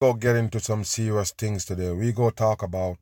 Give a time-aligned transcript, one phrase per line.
[0.00, 1.90] Go get into some serious things today.
[1.90, 2.96] We go talk about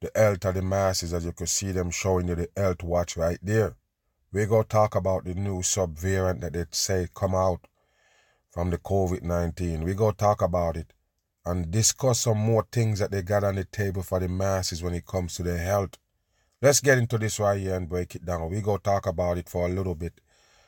[0.00, 3.16] the health of the masses as you can see them showing you the health watch
[3.16, 3.74] right there.
[4.32, 7.66] We go talk about the new subvariant that they say come out
[8.50, 9.82] from the COVID-19.
[9.82, 10.92] We go talk about it
[11.44, 14.94] and discuss some more things that they got on the table for the masses when
[14.94, 15.98] it comes to their health.
[16.62, 18.48] Let's get into this right here and break it down.
[18.48, 20.20] We go talk about it for a little bit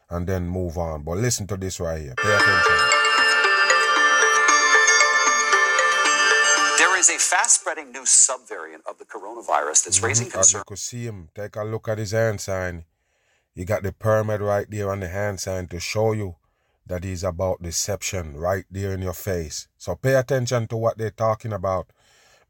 [0.08, 1.04] and then move on.
[1.04, 2.14] But listen to this right here.
[2.16, 3.09] Pay attention.
[7.30, 10.30] Fast spreading new subvariant of the coronavirus that's raising Mhm.
[10.40, 10.58] As concern.
[10.58, 12.84] you could see him, take a look at his hand sign.
[13.54, 16.36] He got the pyramid right there on the hand sign to show you
[16.86, 19.68] that he's about deception right there in your face.
[19.78, 21.90] So pay attention to what they're talking about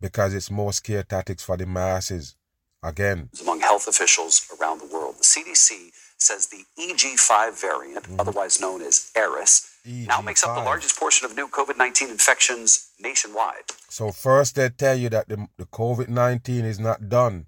[0.01, 2.37] because it's more scare tactics for the masses.
[2.83, 5.19] Again, among health officials around the world.
[5.19, 10.99] The CDC says the EG5 variant, otherwise known as Eris, now makes up the largest
[10.99, 13.65] portion of new COVID 19 infections nationwide.
[13.89, 17.47] So first they tell you that the, the COVID-19 is not done.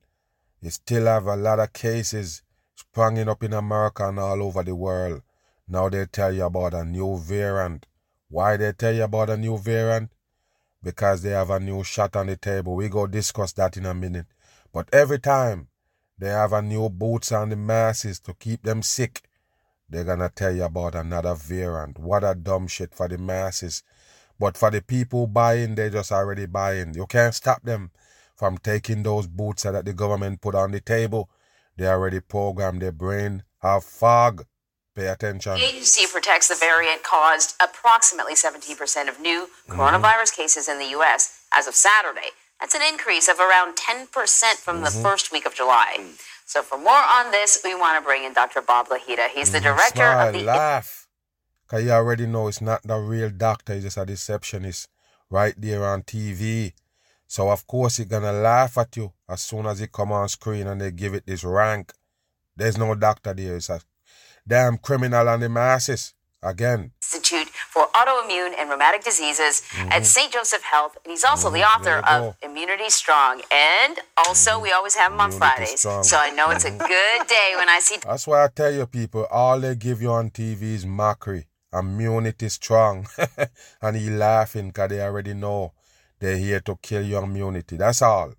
[0.61, 2.43] You still have a lot of cases
[2.75, 5.23] springing up in America and all over the world.
[5.69, 7.87] Now they tell you about a new variant.
[8.29, 10.11] Why they tell you about a new variant?
[10.83, 12.75] Because they have a new shot on the table.
[12.75, 14.27] We go discuss that in a minute.
[14.73, 15.69] But every time
[16.19, 19.23] they have a new boots on the masses to keep them sick,
[19.93, 21.99] they're gonna tell you about another variant.
[21.99, 23.83] What a dumb shit for the masses.
[24.39, 26.95] But for the people buying, they're just already buying.
[26.95, 27.91] You can't stop them
[28.35, 31.31] from taking those boots that the government put on the table.
[31.77, 34.47] They already programmed their brain have fog.
[34.95, 35.55] Pay attention.
[35.55, 39.81] The agency protects the variant caused approximately 17% of new mm-hmm.
[39.81, 41.45] coronavirus cases in the U.S.
[41.55, 42.31] as of Saturday.
[42.61, 44.09] That's an increase of around 10%
[44.57, 45.03] from the mm-hmm.
[45.03, 45.97] first week of July.
[45.99, 46.21] Mm.
[46.47, 48.63] So, for more on this, we want to bring in Dr.
[48.63, 49.29] Bob Lahita.
[49.29, 51.09] He's the mm, director Smile, of the laugh.
[51.65, 54.89] Because you already know it's not the real doctor, it's just a deceptionist
[55.31, 56.73] right there on TV.
[57.27, 60.29] So, of course, he's going to laugh at you as soon as he come on
[60.29, 61.93] screen and they give it this rank.
[62.55, 63.57] There's no doctor there.
[63.57, 63.81] It's a
[64.47, 66.13] damn criminal on the masses.
[66.43, 66.91] Again.
[67.01, 70.31] Institute for Autoimmune and Rheumatic Diseases at St.
[70.33, 70.97] Joseph Health.
[71.05, 72.15] And he's also the author Mm-hmm.
[72.15, 73.43] There you of Immunity Strong.
[73.51, 75.81] And also, we always have him on Immunity Fridays.
[75.81, 76.05] Strong.
[76.05, 78.87] So, I know it's a good day when I see That's why I tell you
[78.87, 81.47] people, all they give you on TV is mockery.
[81.73, 83.07] Immunity strong.
[83.83, 85.73] and he laughing because they already know
[86.21, 87.77] they're here to kill your immunity.
[87.79, 88.35] That's all.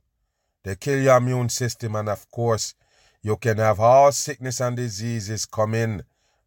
[0.64, 2.76] They kill your immune system and of course
[3.24, 6.04] you can have all sickness and diseases come in.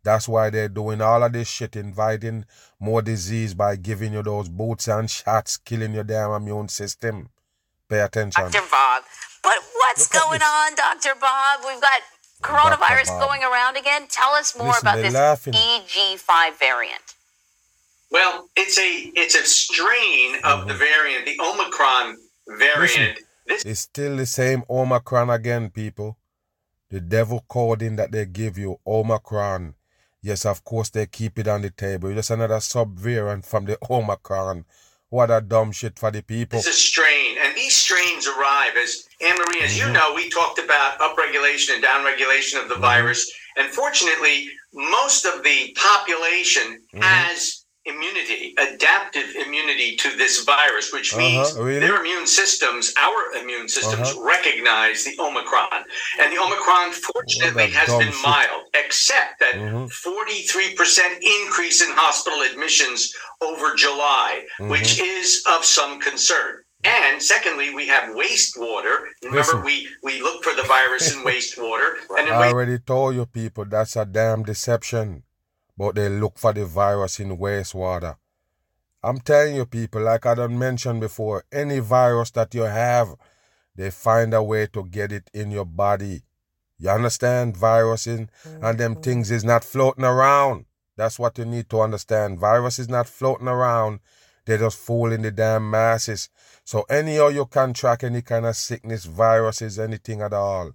[0.06, 2.44] That's why they're doing all of this shit, inviting
[2.78, 7.31] more disease by giving you those boots and shots, killing your damn immune system.
[7.89, 8.44] Pay attention.
[8.44, 8.62] Dr.
[8.71, 9.03] Bob.
[9.43, 10.49] But what's Look going this.
[10.49, 11.19] on, Dr.
[11.21, 11.61] Bob?
[11.67, 12.03] We've got
[12.41, 14.06] coronavirus going around again.
[14.09, 15.55] Tell us more Listen, about this laughing.
[15.55, 17.03] EG5 variant.
[18.12, 20.78] Well, it's a it's a strain of the mm-hmm.
[20.78, 22.17] variant, the Omicron
[22.61, 23.19] variant.
[23.49, 26.17] This It's still the same Omicron again, people.
[26.91, 29.75] The devil coding that they give you, Omicron.
[30.26, 32.12] Yes, of course they keep it on the table.
[32.12, 34.64] Just another subvariant from the Omicron.
[35.09, 36.59] What a dumb shit for the people.
[36.59, 39.92] is a strain, and these strains arrive as Anne Marie, as you mm-hmm.
[39.92, 42.82] know, we talked about upregulation and downregulation of the mm-hmm.
[42.82, 47.03] virus, and fortunately, most of the population mm-hmm.
[47.03, 51.80] has immunity, adaptive immunity to this virus, which Uh-huh, means really?
[51.80, 54.20] their immune systems, our immune systems, Uh-huh.
[54.22, 55.84] recognize the Omicron,
[56.19, 58.22] and the Omicron, fortunately, has been shit.
[58.22, 59.91] mild, except that Mhm.
[59.92, 65.19] 43% increase in hospital admissions over July, which Mm-hmm.
[65.20, 66.62] is of some concern.
[66.84, 69.06] And secondly, we have wastewater.
[69.22, 69.62] Remember, Listen.
[69.64, 71.88] we, we look for the virus in wastewater.
[72.16, 75.25] And in I already told you people that's a damn deception.
[75.76, 78.16] But they look for the virus in wastewater.
[79.03, 83.14] I'm telling you people, like I done mentioned before, any virus that you have,
[83.75, 86.22] they find a way to get it in your body.
[86.78, 87.56] You understand?
[87.56, 89.03] Viruses and them mm-hmm.
[89.03, 90.64] things is not floating around.
[90.97, 92.38] That's what you need to understand.
[92.38, 94.00] Virus is not floating around.
[94.47, 96.28] They just just fooling the damn masses.
[96.64, 100.73] So any anyhow you can track any kind of sickness, viruses, anything at all,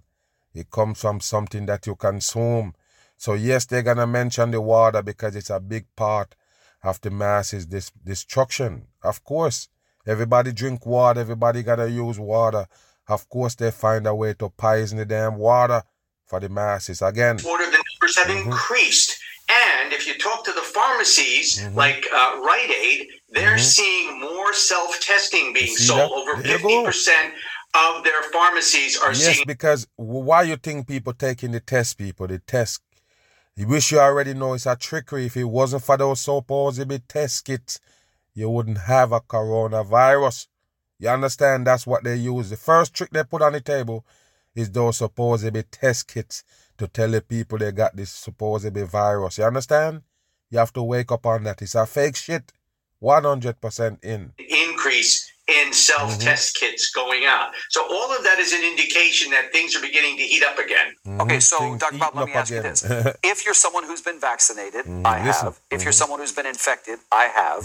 [0.54, 2.74] it comes from something that you consume.
[3.22, 6.34] So yes, they're gonna mention the water because it's a big part
[6.82, 8.88] of the masses dis- destruction.
[9.00, 9.68] Of course,
[10.04, 11.20] everybody drink water.
[11.20, 12.66] Everybody gotta use water.
[13.06, 15.84] Of course, they find a way to poison the damn water
[16.26, 17.00] for the masses.
[17.00, 18.50] Again, water, the numbers have Mm-hmm.
[18.50, 19.10] increased.
[19.70, 21.76] And if you talk to the pharmacies Mm-hmm.
[21.78, 26.00] like uh, Rite Aid, they're seeing more self testing being sold.
[26.00, 26.10] that?
[26.10, 26.90] Over go.
[26.90, 27.30] 50%
[27.86, 31.98] of their pharmacies are yes, seeing because why you think people taking the test?
[31.98, 32.80] People, the test.
[33.54, 35.26] You wish you already know it's a trickery.
[35.26, 37.80] If it wasn't for those supposed test kits,
[38.34, 40.46] you wouldn't have a coronavirus.
[40.98, 41.66] You understand?
[41.66, 42.48] That's what they use.
[42.48, 44.06] The first trick they put on the table
[44.54, 46.44] is those supposedly test kits
[46.78, 49.38] to tell the people they got this supposedly virus.
[49.38, 50.02] You understand?
[50.50, 51.60] You have to wake up on that.
[51.60, 52.52] It's a fake shit.
[53.02, 54.32] 100% in.
[54.38, 56.66] Increase in self test Mm-hmm.
[56.66, 57.50] kits going out.
[57.70, 60.94] So all of that is an indication that things are beginning to heat up again.
[61.06, 61.20] Mm-hmm.
[61.22, 61.98] Okay, so Things Dr.
[61.98, 62.82] Bob, let me up ask you this.
[63.22, 65.06] if you're someone who's been vaccinated, mm-hmm.
[65.06, 65.46] I listen.
[65.46, 65.60] have.
[65.70, 65.98] If you're mm-hmm.
[65.98, 67.62] someone who's been infected, I have.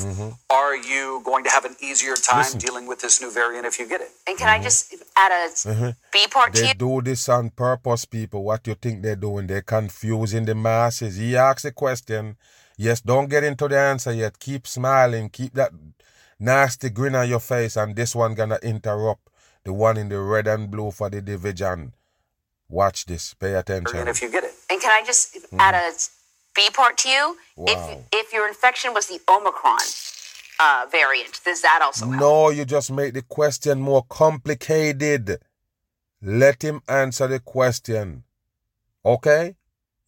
[0.49, 2.59] Are you going to have an easier time Listen.
[2.59, 4.09] dealing with this new variant if you get it?
[4.27, 6.73] And can I just add a B part to They you?
[6.73, 8.43] do this on purpose, people.
[8.43, 9.47] What you think they're doing?
[9.47, 11.17] They're confusing the masses.
[11.17, 12.37] He asks a question.
[12.77, 14.37] Yes, don't get into the answer yet.
[14.39, 15.29] Keep smiling.
[15.29, 15.71] Keep that
[16.39, 17.75] nasty grin on your face.
[17.75, 19.29] And this one gonna interrupt
[19.63, 21.93] the one in the red and blue for the division.
[22.69, 23.33] Watch this.
[23.33, 23.91] Pay attention.
[23.91, 24.51] Variant if you get it.
[24.69, 25.91] And can I just add a
[26.55, 27.37] B part to you?
[27.55, 27.65] Wow.
[27.67, 29.79] If if your infection was the Omicron
[30.59, 32.19] uh, variant, does that also help?
[32.19, 35.37] No, you just make the question more complicated.
[36.21, 38.23] Let him answer the question.
[39.05, 39.55] Okay?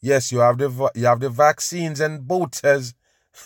[0.01, 2.93] Yes, you have the you have the vaccines and boosters.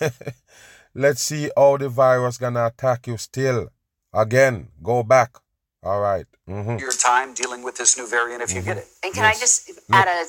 [0.94, 3.68] Let's see how the virus gonna attack you still.
[4.12, 5.36] Again, go back.
[5.82, 6.26] All right.
[6.48, 6.78] Mhm.
[6.80, 8.86] Your time dealing with this new variant if you get it.
[9.02, 10.24] And can I just add a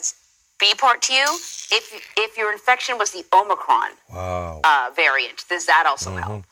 [0.59, 1.25] B part to you?
[1.71, 4.61] If if your infection was the Omicron Wow.
[4.63, 6.19] uh, variant, does that also Mm-hmm.
[6.23, 6.45] help?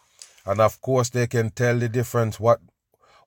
[0.46, 2.60] And of course, they can tell the difference what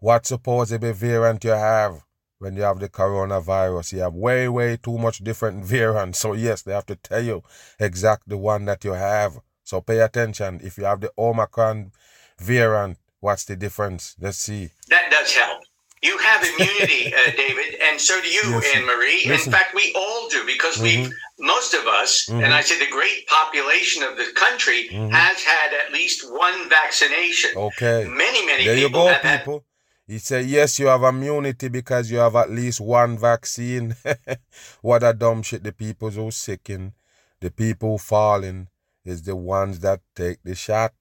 [0.00, 2.05] what supposedly variant you have
[2.38, 3.93] when you have the coronavirus.
[3.94, 6.19] You have way, way too much different variants.
[6.21, 7.43] So yes, they have to tell you
[7.81, 9.41] exact the one that you have.
[9.66, 10.60] So pay attention.
[10.62, 11.90] If you have the Omicron
[12.38, 14.14] variant, what's the difference?
[14.20, 14.70] Let's see.
[14.88, 15.64] That does help.
[16.02, 19.22] You have immunity, uh, David, and so do you, Listen, Anne Marie.
[19.24, 20.82] In fact, we all do because Mhm.
[21.08, 25.74] we, most of us, and I say the great population of the country, has had
[25.74, 27.50] at least one vaccination.
[27.50, 27.58] Mm-hmm.
[27.84, 28.04] Okay.
[28.08, 29.64] Many, many There you people go, have had people.
[30.06, 33.96] He said, yes, you have immunity because you have at least one vaccine.
[34.80, 35.64] what a dumb shit.
[35.64, 36.92] The people who sicking,
[37.40, 38.68] the people falling
[39.06, 40.93] is the ones that take the shot.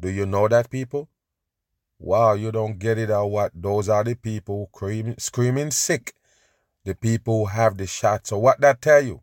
[0.00, 1.08] Do you know that, people?
[1.98, 3.52] Wow, you don't get it or what?
[3.54, 6.14] Those are the people screaming, screaming sick.
[6.84, 8.26] The people who have the shot.
[8.26, 9.20] So what that tell you?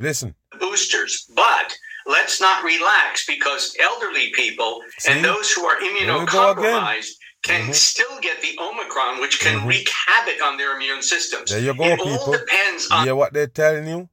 [0.00, 0.34] Listen.
[0.58, 1.30] boosters.
[1.36, 1.76] But
[2.06, 5.12] let's not relax because elderly people See?
[5.12, 6.26] and those who are we go again.
[6.26, 6.26] Mm-hmm.
[6.26, 7.12] immunocompromised
[7.42, 11.50] can still get the Omicron, which can wreak havoc on their immune systems.
[11.50, 12.18] There you go, it people.
[12.18, 14.08] all depends You hear what they're telling you?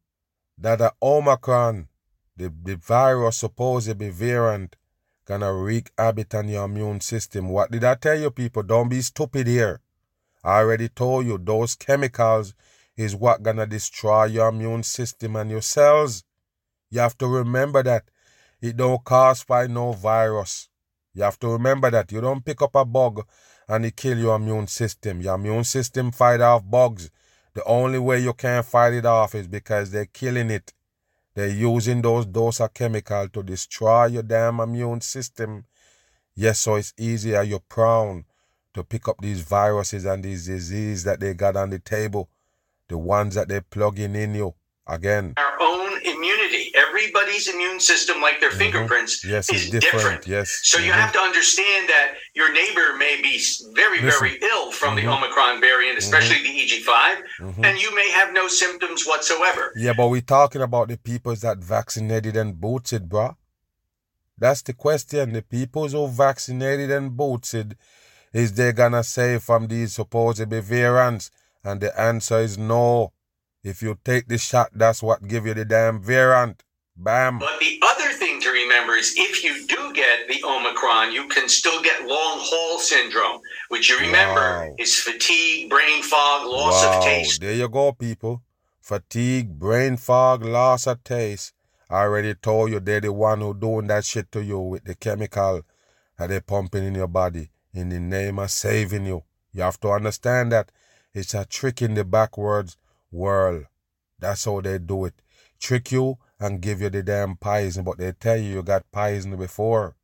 [0.60, 1.88] That the Omicron,
[2.38, 4.76] the, the virus supposed to be variant,
[5.26, 7.50] gonna wreak havoc on your immune system.
[7.50, 8.64] What did I tell you, people?
[8.64, 9.82] Don't be stupid here.
[10.44, 12.54] I already told you those chemicals
[12.96, 16.24] is what gonna destroy your immune system and your cells.
[16.90, 18.06] You have to remember that
[18.62, 20.70] it don't cause by no virus.
[21.14, 23.26] You have to remember that you don't pick up a bug
[23.68, 25.22] and it kill your immune system.
[25.22, 27.10] Your immune system fight off bugs.
[27.54, 30.74] The only way you can fight it off is because they're killing it.
[31.38, 35.66] They're using those dose of chemical to destroy your damn immune system.
[36.34, 37.44] Yes, so it's easier.
[37.44, 38.26] You're prone
[38.74, 42.28] to pick up these viruses and these diseases that they got on the table.
[42.88, 44.56] The ones that they're plugging in you.
[44.88, 45.36] Again,
[46.08, 46.72] immunity.
[46.76, 49.34] Everybody's immune system, like their fingerprints, Mm-hmm.
[49.36, 50.26] Yes, is it's different.
[50.28, 50.60] Yes.
[50.64, 50.96] So you Mhm.
[51.04, 53.36] have to understand that your neighbor may be
[53.74, 54.20] very, Listen.
[54.20, 55.02] very ill from Mhm.
[55.02, 57.66] the Omicron variant, especially the EG5, Mhm.
[57.66, 59.72] and you may have no symptoms whatsoever.
[59.76, 63.36] Yeah, but we're talking about the peoples that vaccinated and boosted, bruh.
[64.38, 65.34] That's the question.
[65.34, 67.76] The peoples who vaccinated and boosted,
[68.34, 71.32] is they gonna save from these supposed variants?
[71.64, 73.14] And the answer is no.
[73.68, 76.64] If you take the shot, that's what give you the damn variant.
[76.96, 77.38] Bam.
[77.38, 81.50] But the other thing to remember is if you do get the Omicron, you can
[81.50, 84.76] still get long haul syndrome, which you remember Wow.
[84.80, 86.98] is fatigue, brain fog, loss wow.
[86.98, 87.42] of taste.
[87.42, 88.42] There you go, people.
[88.80, 91.54] Fatigue, brain fog, loss of taste.
[91.90, 94.96] I already told you they're the one who doing that shit to you with the
[94.96, 95.62] chemical
[96.18, 99.24] that they pumping in your body in the name of saving you.
[99.54, 100.72] You have to understand that
[101.14, 102.78] it's a trick in the backwards
[103.12, 103.66] world.
[104.20, 105.22] That's how they do it.
[105.60, 109.36] Trick you and give you the damn poison, but they tell you you got poison
[109.38, 109.96] before.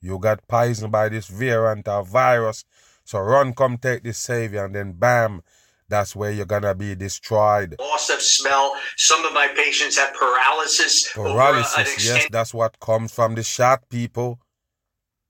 [0.00, 2.64] You got poisoned by this variant or virus.
[3.04, 5.42] So run, come take this savior, and then bam,
[5.88, 7.76] that's where you're gonna be destroyed.
[7.78, 8.74] Loss of smell.
[8.96, 11.06] Some of my patients have paralysis.
[11.16, 14.40] uh, Paralysis, yes, that's what comes from the shot, people.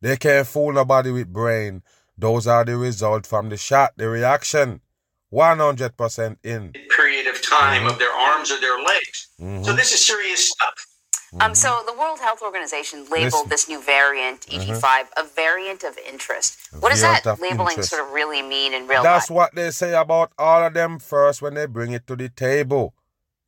[0.00, 1.82] They can't fool nobody with brain.
[2.16, 4.80] Those are the result from the shot, the reaction.
[5.34, 6.72] 100% in.
[6.96, 7.90] period of time Mhm.
[7.90, 9.28] of their arms or their legs.
[9.38, 9.76] So Mhm.
[9.76, 10.86] this is serious stuff.
[11.40, 13.48] Um, so the World Health Organization labeled Listen.
[13.48, 16.50] this new variant EG5 a variant of interest.
[16.78, 17.90] What does that labeling interest.
[17.90, 19.14] sort of really mean in real That's life?
[19.22, 22.28] That's what they say about all of them first when they bring it to the
[22.28, 22.94] table.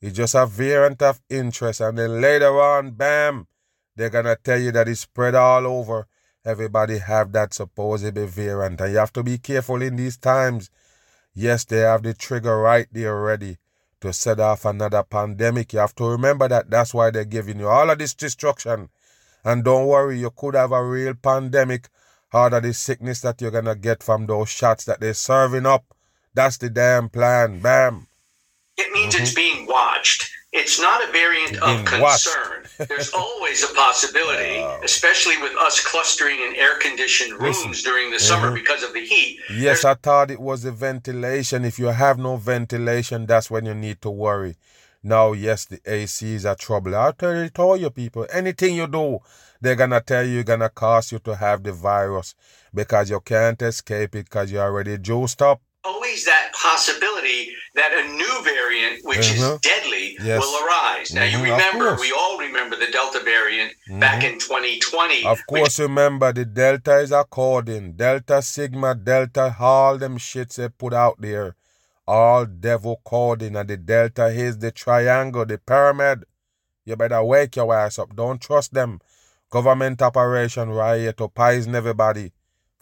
[0.01, 3.47] It's just a variant of interest, and then later on, bam,
[3.95, 6.09] they're gonna tell you that it's spread all over.
[6.45, 10.71] Everybody have that supposed variant, and you have to be careful in these times.
[11.39, 13.59] Yes, they have the trigger right there ready
[14.01, 15.75] to set off another pandemic.
[15.75, 16.71] You have to remember that.
[16.71, 18.89] That's why they're giving you all of this destruction.
[19.45, 21.91] And don't worry, you could have a real pandemic
[22.33, 25.85] out of the sickness that you're gonna get from those shots that they're serving up.
[26.33, 27.61] That's the damn plan.
[27.61, 28.07] Bam.
[28.79, 29.37] It means it's mm-hmm.
[29.37, 30.31] being watched.
[30.59, 32.65] It's not a variant of concern.
[32.89, 37.91] There's always a possibility, especially with us clustering in air conditioned rooms Listen.
[37.91, 38.25] during the uh-huh.
[38.25, 39.41] summer because of the heat.
[39.55, 41.65] Yes, I thought it was the ventilation.
[41.65, 44.57] If you have no ventilation, that's when you need to worry.
[45.03, 46.97] Now, yes, the AC is a trouble.
[46.97, 49.21] I tell you, told you people, anything you do,
[49.61, 52.35] they're gonna tell you, gonna cause you to have the virus
[52.75, 55.61] because you can't escape it because you're already juiced up.
[55.87, 59.55] Always that possibility that a new variant, which Mhm.
[59.55, 60.41] is deadly, Yes.
[60.41, 61.13] will arise.
[61.13, 63.73] Now, you Mhm, of remember, we all remember the Delta variant
[64.05, 65.25] back in 2020.
[65.25, 67.93] Of which course, remember the Delta is according.
[67.93, 71.55] Delta, Sigma, Delta, all them shits they put out there.
[72.09, 76.25] All devil coding, and the Delta is the triangle, the pyramid.
[76.85, 78.15] You better wake your ass up.
[78.15, 79.01] Don't trust them.
[79.51, 82.33] Government operation right here to poison everybody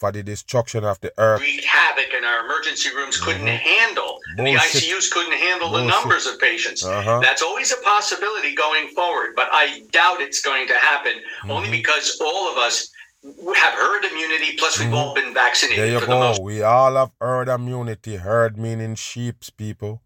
[0.05, 1.41] for the destruction of the earth.
[1.41, 4.21] wreaked havoc and our emergency rooms couldn't handle.
[4.29, 4.57] and The Mm-hmm.
[4.59, 4.83] Bullshit.
[4.83, 6.85] ICUs couldn't handle the numbers of patients.
[6.85, 7.21] Uh-huh.
[7.23, 11.51] That's always a possibility going forward, but I doubt it's going to happen Mm-hmm.
[11.51, 12.91] only because all of us
[13.23, 15.93] have herd immunity, plus we've all been vaccinated Mm-hmm.
[15.93, 16.45] There you for the most go.
[16.45, 18.17] We all have herd immunity.
[18.17, 20.03] Herd meaning sheeps, people.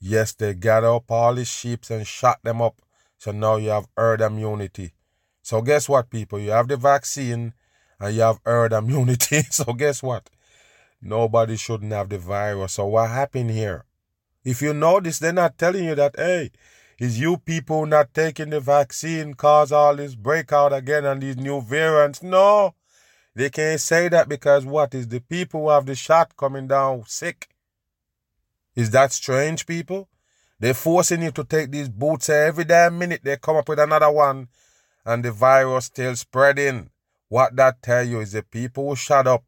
[0.00, 2.76] Yes, they gather up all these sheeps and shot them up.
[3.16, 4.92] So now you have herd immunity.
[5.42, 6.38] So guess what, people?
[6.38, 7.54] You have the vaccine
[8.02, 9.42] and you have herd immunity.
[9.50, 10.28] so guess what?
[11.00, 12.74] Nobody shouldn't have the virus.
[12.74, 13.84] So what happened here?
[14.44, 16.50] If you notice, they're not telling you that, hey,
[16.98, 21.60] it's you people not taking the vaccine cause all this breakout again and these new
[21.62, 22.22] variants.
[22.22, 22.74] No.
[23.34, 27.04] They can't say that because what is the people who have the shot coming down
[27.06, 27.48] sick?
[28.74, 30.08] Is that strange, people?
[30.58, 33.20] They're forcing you to take these boots every damn minute.
[33.22, 34.48] They come up with another one,
[35.04, 36.91] and the virus still spreading.
[37.32, 39.42] What that tell you is the people who shut up,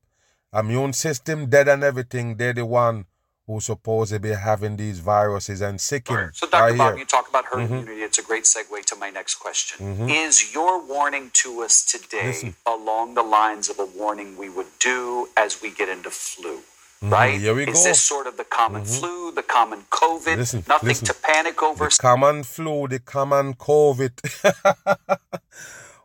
[0.58, 2.36] immune system dead and everything.
[2.38, 3.04] They're the one
[3.46, 6.30] who supposed to be having these viruses and sicking.
[6.32, 6.62] So, Dr.
[6.62, 7.00] right Bob, here.
[7.00, 7.74] you talk about herd Mm-hmm.
[7.74, 8.00] immunity.
[8.00, 10.08] It's a great segue to my next question.
[10.08, 12.54] Is your warning to us today Listen.
[12.64, 16.60] along the lines of a warning we would do as we get into flu?
[17.02, 17.34] Right?
[17.34, 17.42] Mm-hmm.
[17.42, 17.72] here we Is go.
[17.72, 17.88] Mm-hmm.
[17.90, 20.36] this sort of the common flu, the common COVID?
[20.38, 21.06] Listen, Nothing listen.
[21.08, 21.84] to panic over.
[21.90, 24.14] The common flu, the common COVID.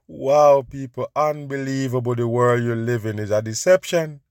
[0.09, 4.21] wow, people, unbelievable the world you live in is a deception.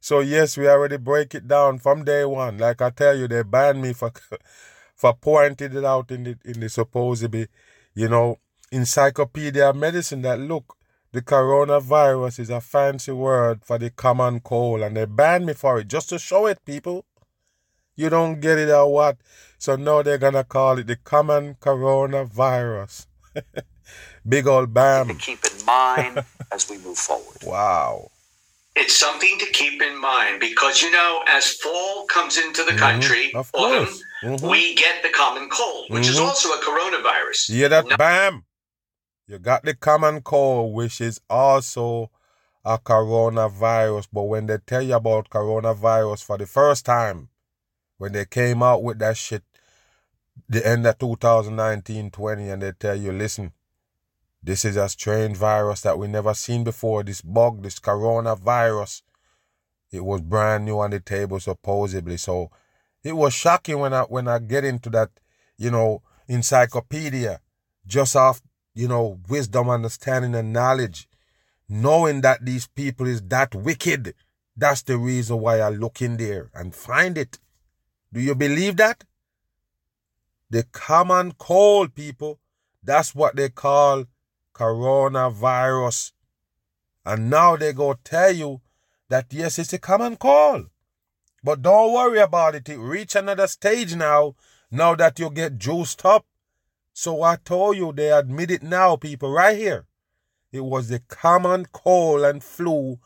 [0.00, 2.58] So yes, we already break it down from day one.
[2.58, 4.12] Like I tell you, they banned me for
[4.96, 7.48] for pointing it out in the in the supposedly,
[7.94, 8.38] you know,
[8.72, 10.76] encyclopedia of medicine that look,
[11.12, 15.80] the coronavirus is a fancy word for the common cold, and they banned me for
[15.80, 17.04] it just to show it, people.
[17.96, 19.18] You don't get it or what?
[19.58, 23.06] So now they're gonna call it the common coronavirus.
[24.30, 25.08] Big old bam.
[25.08, 27.38] to keep in mind as we move forward.
[27.44, 28.10] Wow.
[28.76, 33.24] It's something to keep in mind because, you know, as fall comes into the country,
[33.34, 33.38] Mm-hmm.
[33.38, 34.02] Of autumn, course.
[34.22, 34.50] Mhm.
[34.50, 36.26] we get the common cold, which is Mhm.
[36.28, 37.48] also a coronavirus.
[37.50, 37.86] You hear that?
[37.88, 38.44] No- Bam!
[39.26, 42.10] You got the common cold, which is also
[42.64, 44.08] a coronavirus.
[44.12, 47.28] But when they tell you about coronavirus for the first time,
[47.98, 49.42] when they came out with that shit,
[50.48, 53.52] the end of 2019 20, and they tell you, listen,
[54.42, 57.02] this is a strange virus that we never seen before.
[57.02, 59.02] This bug, this coronavirus,
[59.92, 62.16] it was brand new on the table supposedly.
[62.16, 62.50] So
[63.02, 65.10] it was shocking when I when I get into that,
[65.58, 67.40] you know, encyclopedia,
[67.86, 68.40] just off,
[68.74, 71.08] you know, wisdom, understanding, and knowledge,
[71.68, 74.14] knowing that these people is that wicked.
[74.56, 77.38] That's the reason why I look in there and find it.
[78.12, 79.04] Do you believe that?
[80.48, 82.40] The common cold, people,
[82.82, 84.06] that's what they call
[84.60, 86.12] coronavirus.
[87.06, 88.60] And now they go tell you
[89.08, 90.66] that yes, it's a common cold.
[91.42, 92.68] But don't worry about it.
[92.68, 94.34] It reach another stage now,
[94.70, 96.26] now that you get juiced up.
[96.92, 99.86] So I told you they admit it now, people, right here.
[100.52, 102.98] It was the common cold and flu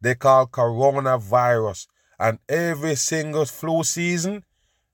[0.00, 1.86] they call coronavirus.
[2.18, 4.44] And every single flu season,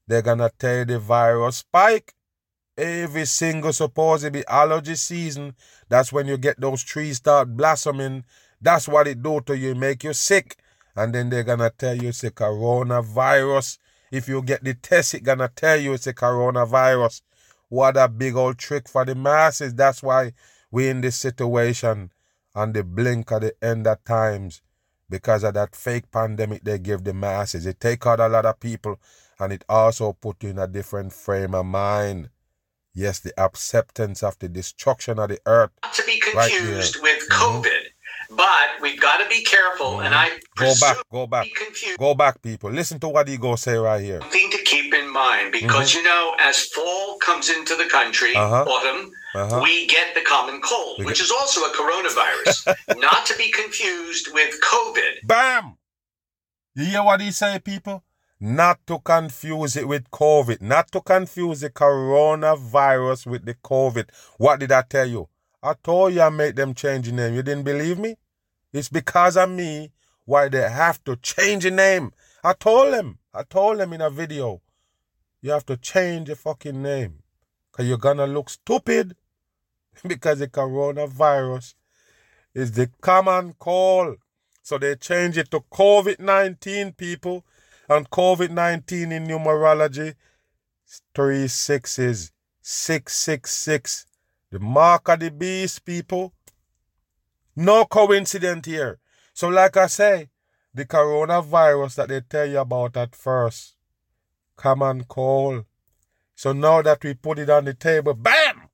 [0.06, 2.14] they're gonna tell the virus spike.
[2.76, 5.54] Every single supposed to be allergy season,
[5.88, 8.24] that's when you get those trees start blossoming.
[8.60, 10.56] That's what it do to you, make you sick.
[10.96, 13.78] And then they're gonna tell you it's a coronavirus.
[14.10, 17.22] If you get the test, it's gonna tell you it's a coronavirus.
[17.68, 19.74] What a big old trick for the masses.
[19.74, 20.32] That's why
[20.72, 22.10] we're in this situation
[22.56, 24.62] on the blink of the end of times
[25.08, 27.66] because of that fake pandemic they give the masses.
[27.66, 28.98] It take out a lot of people
[29.38, 32.30] and it also put you in a different frame of mind.
[32.94, 35.70] Yes, the acceptance of the destruction of the earth.
[35.82, 37.42] Not to be confused right with mm-hmm.
[37.42, 37.64] COVID.
[37.66, 38.36] Mm-hmm.
[38.36, 40.06] But we've got to be careful, mm-hmm.
[40.06, 41.46] and I go back, go back,
[41.98, 42.70] go back, people.
[42.70, 44.20] Listen to what he go say right here.
[44.20, 45.98] Something to keep in mind because mm-hmm.
[45.98, 48.64] you know, as fall comes into the country, uh-huh.
[48.64, 49.60] autumn, uh-huh.
[49.62, 52.74] we get the common cold, we which is also a coronavirus.
[53.00, 55.26] Not to be confused with COVID.
[55.26, 55.76] Bam!
[56.76, 58.04] You hear what he say, people?
[58.40, 60.60] Not to confuse it with COVID.
[60.60, 64.08] Not to confuse the coronavirus with the COVID.
[64.38, 65.28] What did I tell you?
[65.62, 67.34] I told you I made them change the name.
[67.34, 68.16] You didn't believe me?
[68.72, 69.92] It's because of me
[70.24, 72.12] why they have to change the name.
[72.42, 73.18] I told them.
[73.32, 74.60] I told them in a video.
[75.40, 77.22] You have to change the fucking name.
[77.70, 79.16] Because you're going to look stupid
[80.06, 81.74] because the coronavirus
[82.54, 84.16] is the common cold.
[84.62, 87.44] So they change it to COVID 19, people.
[87.88, 90.14] And COVID 19 in numerology,
[91.14, 94.06] three sixes, 666.
[94.50, 96.32] The mark of the beast, people.
[97.56, 98.98] No coincidence here.
[99.32, 100.30] So, like I say,
[100.72, 103.76] the coronavirus that they tell you about at first,
[104.56, 105.64] come common cold.
[106.34, 108.68] So now that we put it on the table, bam!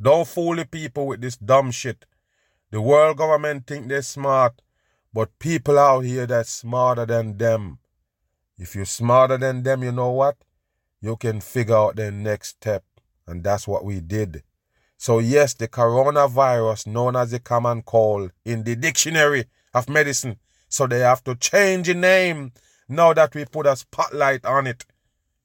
[0.00, 2.04] Don't fool the people with this dumb shit.
[2.70, 4.60] The world government think they're smart,
[5.14, 7.78] but people out here that's smarter than them.
[8.58, 10.36] If you're smarter than them, you know what?
[11.00, 12.82] You can figure out the next step.
[13.26, 14.42] And that's what we did.
[14.98, 20.36] So, yes, the coronavirus, known as the common cold in the dictionary of medicine.
[20.68, 22.52] So, they have to change the name
[22.88, 24.84] now that we put a spotlight on it.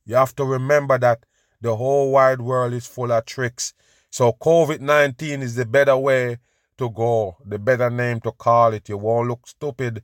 [0.04, 1.26] You have to remember that
[1.62, 3.74] the whole wide world is full of tricks
[4.12, 6.38] so COVID 19 is the better way
[6.80, 8.90] to go, the better name to call it.
[8.90, 10.04] You won't look stupid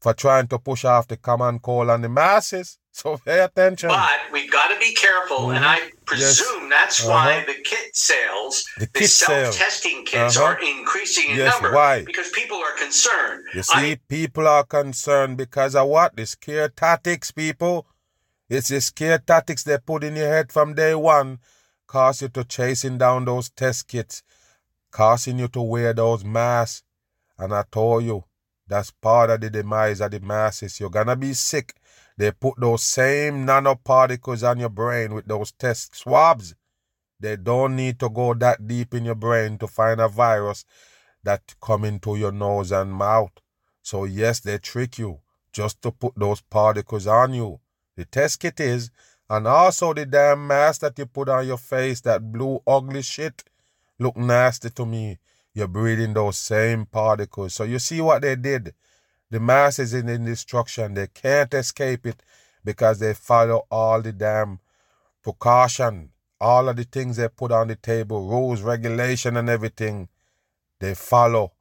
[0.00, 2.78] for trying to push off the common cold on the masses.
[2.94, 3.88] So pay attention.
[3.88, 5.56] But we've got to be careful, mm-hmm.
[5.56, 6.70] and I presume yes.
[6.70, 7.10] that's uh-huh.
[7.10, 10.44] why the kit sales, the, the self-testing kits, uh-huh.
[10.44, 11.74] are increasing in yes, number.
[11.74, 12.04] Why?
[12.04, 13.46] Because people are concerned.
[13.54, 14.00] You see, I...
[14.08, 16.16] people are concerned because of what?
[16.16, 17.86] The scare tactics, people.
[18.50, 21.38] It's the scare tactics they put in your head from day one
[21.92, 24.22] cause you to chasing down those test kits,
[24.92, 26.84] causing you to wear those masks.
[27.36, 28.24] And I told you,
[28.68, 30.78] that's part of the demise of the masses.
[30.78, 31.74] You're gonna be sick.
[32.16, 36.54] They put those same nanoparticles on your brain with those test swabs.
[37.18, 40.64] They don't need to go that deep in your brain to find a virus
[41.24, 43.32] that come into your nose and mouth.
[43.82, 45.20] So yes, they trick you
[45.52, 47.60] just to put those particles on you.
[47.96, 48.90] The test kit is
[49.28, 53.44] and also the damn mask that you put on your face, that blue ugly shit,
[54.02, 55.18] look nasty to me.
[55.54, 57.54] You're breathing those same particles.
[57.54, 58.74] So you see what they did.
[59.30, 60.94] The mass is in destruction.
[60.94, 62.22] They can't escape it
[62.64, 64.60] because they follow all the damn
[65.22, 66.10] precaution,
[66.40, 70.08] all of the things they put on the table, rules, regulation, and everything.
[70.80, 71.52] They follow.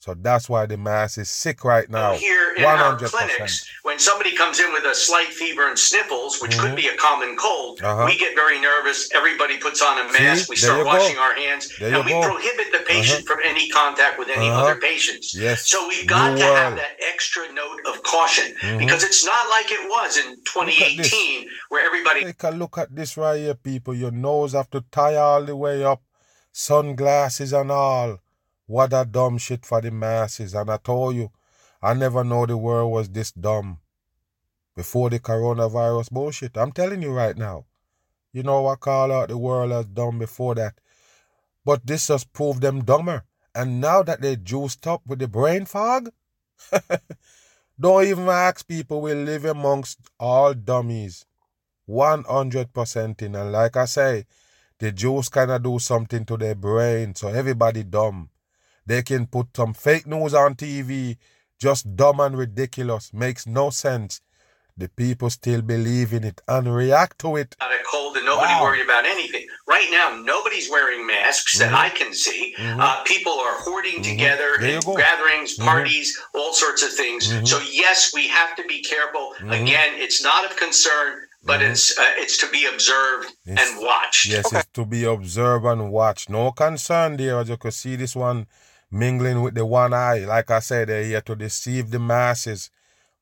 [0.00, 2.14] So that's why the mass is sick right now.
[2.14, 2.66] Here in 100%.
[2.66, 6.68] our clinics, when somebody comes in with a slight fever and sniffles, which mm-hmm.
[6.68, 8.06] could be a common cold, uh-huh.
[8.06, 9.12] we get very nervous.
[9.14, 10.46] Everybody puts on a mask.
[10.46, 10.52] See?
[10.52, 11.22] We start washing go.
[11.22, 12.22] our hands, there and we go.
[12.22, 13.34] prohibit the patient uh-huh.
[13.34, 14.62] from any contact with any uh-huh.
[14.62, 15.36] other patients.
[15.36, 15.68] Yes.
[15.68, 18.78] So we've got to have that extra note of caution mm-hmm.
[18.78, 22.24] because it's not like it was in 2018 where everybody.
[22.24, 23.92] Take a look at this right here, people.
[23.92, 26.00] Your nose have to tie all the way up,
[26.52, 28.18] sunglasses and all.
[28.70, 30.54] What a dumb shit for the masses.
[30.54, 31.32] And I told you,
[31.82, 33.80] I never know the world was this dumb
[34.76, 36.56] before the coronavirus bullshit.
[36.56, 37.64] I'm telling you right now.
[38.32, 40.74] You know, I call out the world as dumb before that.
[41.64, 43.24] But this has proved them dumber.
[43.56, 46.10] And now that they juiced up with the brain fog,
[47.80, 51.26] don't even ask people we live amongst all dummies.
[51.88, 53.34] 100% in.
[53.34, 54.26] And like I say,
[54.78, 57.16] the juice kind of do something to their brain.
[57.16, 58.29] So everybody dumb.
[58.90, 61.16] They can put some fake news on TV,
[61.60, 64.20] just dumb and ridiculous, makes no sense.
[64.76, 67.54] The people still believe in it and react to it.
[67.60, 68.62] Not a cold and nobody wow.
[68.64, 69.46] worried about anything.
[69.68, 71.70] Right now, nobody's wearing masks mm-hmm.
[71.70, 72.52] that I can see.
[72.58, 72.80] Mm-hmm.
[72.80, 74.10] Uh, people are hoarding mm-hmm.
[74.10, 75.68] together in gatherings, mm-hmm.
[75.68, 77.28] parties, all sorts of things.
[77.28, 77.44] Mm-hmm.
[77.44, 79.34] So, yes, we have to be careful.
[79.38, 79.52] Mm-hmm.
[79.52, 81.72] Again, it's not of concern but mm-hmm.
[81.72, 84.26] it's uh, it's to be observed it's, and watched.
[84.28, 84.58] Yes, okay.
[84.58, 86.28] it's to be observed and watched.
[86.28, 88.46] No concern there, as you can see this one
[88.90, 90.24] mingling with the one eye.
[90.26, 92.70] Like I said, they're here to deceive the masses.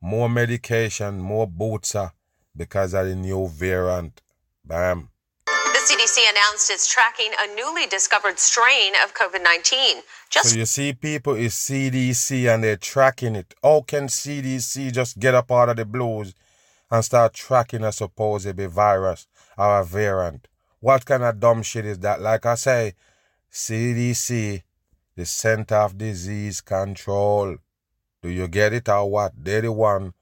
[0.01, 2.09] More medication, more bootsa uh,
[2.57, 4.23] because of the new variant.
[4.65, 5.11] Bam.
[5.47, 10.03] The CDC announced it's tracking a newly discovered strain of COVID 19.
[10.31, 13.55] Just so you see, people is CDC and they're tracking it.
[13.63, 16.35] How can CDC just get up out of the blues
[16.91, 19.27] and start tracking a supposed virus
[19.57, 20.49] or a variant?
[20.81, 22.21] What kind of dumb shit is that?
[22.21, 22.95] Like I say,
[23.53, 24.63] CDC
[25.19, 27.57] the Center of Disease Control.
[28.23, 29.33] Do you get it or what?
[29.37, 30.15] They're the one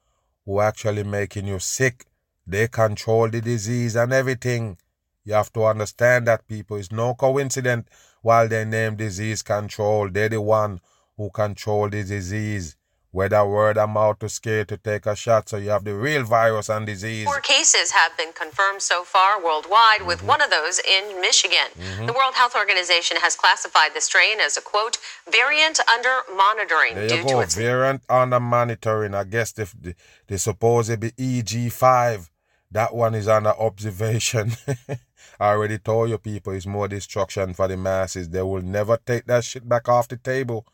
[0.46, 2.06] who actually making you sick.
[2.46, 4.78] They control the disease and everything.
[5.22, 6.78] You have to understand that people.
[6.78, 7.90] It's no coincidence
[8.22, 10.08] while they name disease control.
[10.08, 10.80] They're the one
[11.18, 12.74] who control the disease
[13.16, 16.22] whether word of mouth to scare to take a shot so you have the real
[16.22, 17.24] virus and disease.
[17.24, 20.26] Four cases have been confirmed so far worldwide, with mm-hmm.
[20.26, 21.70] one of those in Michigan.
[21.80, 22.04] Mm-hmm.
[22.04, 24.98] The World Health Organization has classified the strain as a quote
[25.32, 29.14] variant under monitoring there due to its variant under monitoring.
[29.14, 29.94] I guess if the,
[30.26, 32.28] the supposed be EG5,
[32.72, 34.52] that one is under observation.
[35.40, 38.28] I already told you people it's more destruction for the masses.
[38.28, 40.66] They will never take that shit back off the table.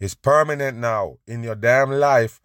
[0.00, 2.40] It's permanent now in your damn life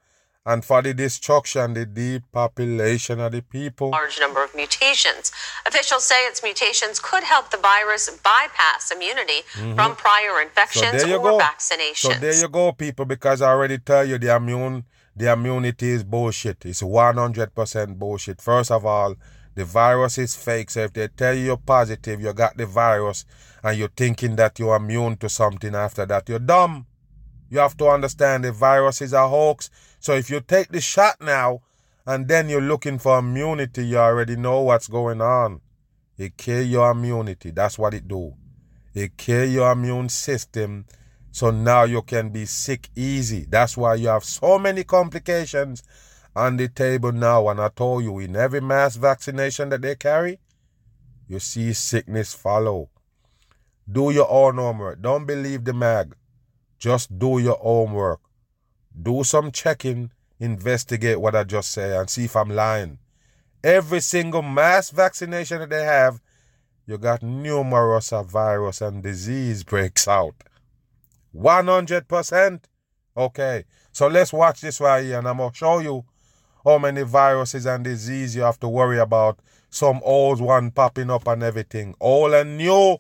[0.46, 3.92] and for the destruction, the depopulation of the people.
[3.92, 5.32] Large number of mutations.
[5.66, 9.76] Officials say its mutations could help the virus bypass immunity mm-hmm.
[9.76, 11.40] from prior infections so or go.
[11.40, 11.96] vaccinations.
[11.98, 14.84] So there you go, people, because I already tell you the immune
[15.16, 16.66] the immunity is bullshit.
[16.66, 18.42] It's 100% bullshit.
[18.42, 19.16] First of all,
[19.54, 20.72] the virus is fake.
[20.72, 23.26] So if they tell you you're positive, you got the virus,
[23.64, 26.88] and you're thinking that you're immune to something after that, you're dumb.
[27.54, 29.70] You have to understand the virus is a hoax.
[30.00, 31.62] So if you take the shot now
[32.04, 35.62] and then you're looking for immunity, you already know what's going on.
[36.18, 37.52] It kill your immunity.
[37.52, 38.34] That's what it do.
[38.96, 40.88] It kill your immune system.
[41.32, 43.46] So now you can be sick easy.
[43.48, 45.84] That's why you have so many complications
[46.36, 47.50] on the table now.
[47.50, 50.40] And I told you, in every mass vaccination that they carry,
[51.28, 52.90] you see sickness follow.
[53.88, 55.04] Do your own homework.
[55.04, 56.16] Don't believe the mag.
[56.84, 58.20] Just do your homework.
[59.02, 62.98] Do some checking, investigate what I just say, and see if I'm lying.
[63.64, 66.20] Every single mass vaccination that they have,
[66.86, 70.36] you got numerous virus and disease breaks out.
[71.34, 72.60] 100%.
[73.16, 76.04] Okay, so let's watch this right here, and I'm going to show you
[76.66, 79.40] how many viruses and disease you have to worry about.
[79.70, 81.96] Some old one popping up and everything.
[82.02, 82.98] All and new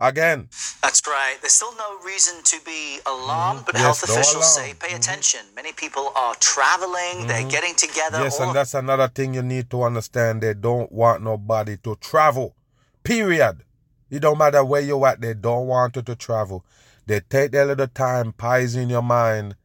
[0.00, 0.48] again.
[0.82, 1.36] That's right.
[1.40, 3.66] There's still no reason to be alarmed, mm-hmm.
[3.66, 4.96] but yes, health officials say pay mm-hmm.
[4.96, 5.40] attention.
[5.54, 7.28] Many people are traveling, mm-hmm.
[7.28, 8.20] they're getting together.
[8.20, 10.42] Yes, and that's another thing you need to understand.
[10.42, 12.54] They don't want nobody to travel.
[13.02, 13.64] Period.
[14.10, 16.64] It don't matter where you're at, they don't want you to travel.
[17.06, 19.56] They take their little time, pies in your mind,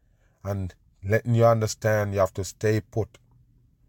[0.43, 3.17] and letting you understand you have to stay put.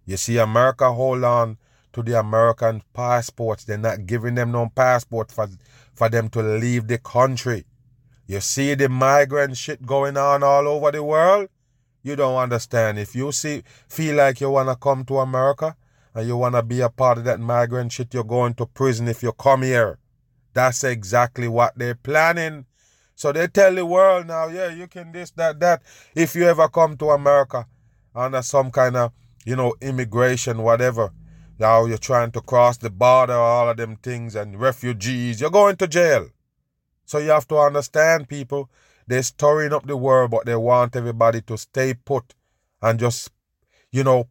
[0.06, 1.58] You see, America hold on
[1.92, 3.64] to the American passports.
[3.64, 5.48] They're not giving them no passport for
[5.94, 7.64] for them to leave the country.
[8.26, 11.48] You see the migrant shit going on all over the world?
[12.02, 12.98] You don't understand.
[12.98, 15.76] If you see feel like you wanna come to America
[16.14, 19.22] and you wanna be a part of that migrant shit, you're going to prison if
[19.22, 19.98] you come here.
[20.52, 22.66] That's exactly what they're planning.
[23.16, 25.82] So they tell the world now, yeah, you can this, that, that.
[26.14, 27.66] If you ever come to America
[28.14, 29.12] under some kind of,
[29.44, 31.12] you know, immigration, whatever,
[31.58, 35.40] now you're trying to cross the border, all of them things, and refugees.
[35.40, 36.28] You're going to jail.
[37.04, 38.70] So you have to understand, people.
[39.06, 42.34] They're stirring up the world, but they want everybody to stay put
[42.80, 43.30] and just,
[43.92, 44.28] you know,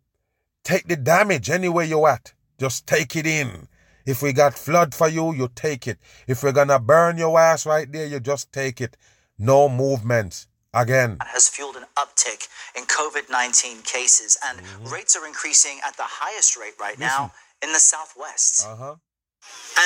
[0.63, 2.33] take the damage anywhere you're at.
[2.59, 3.67] Just take it in.
[4.05, 5.99] If we got flood for you, you take it.
[6.27, 8.97] If we're gonna burn your ass right there, you just take it.
[9.37, 10.47] No movements.
[10.73, 11.17] Again.
[11.21, 14.93] Has fueled an uptick in COVID 19 cases, and mm-hmm.
[14.93, 17.07] rates are increasing at the highest rate right Listen.
[17.07, 17.31] now
[17.61, 18.65] in the Southwest.
[18.67, 18.95] Uh-huh.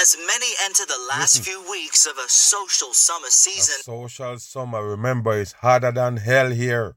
[0.02, 1.43] As many enter the last Listen.
[1.43, 3.76] few weeks of a social summer season.
[3.80, 6.95] A social summer, remember, it's harder than hell here.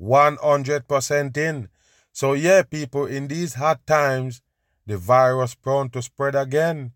[0.00, 1.68] 100% in.
[2.12, 4.42] So, yeah, people, in these hard times,
[4.86, 6.92] the virus prone to spread again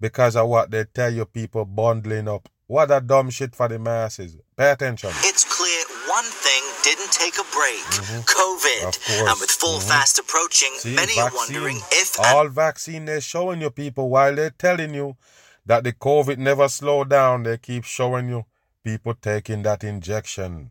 [0.00, 2.48] because of what they tell you people bundling up.
[2.68, 4.36] What a dumb shit for the masses.
[4.56, 5.10] Pay attention.
[5.22, 8.20] It's clear one thing didn't take a break mm-hmm.
[8.22, 9.30] COVID.
[9.30, 9.88] And with full mm-hmm.
[9.88, 11.22] fast approaching, See, many vaccine.
[11.22, 12.18] are wondering if.
[12.18, 15.16] All vaccine they're showing you people while they're telling you
[15.64, 18.44] that the COVID never slowed down, they keep showing you
[18.82, 20.70] people taking that injection.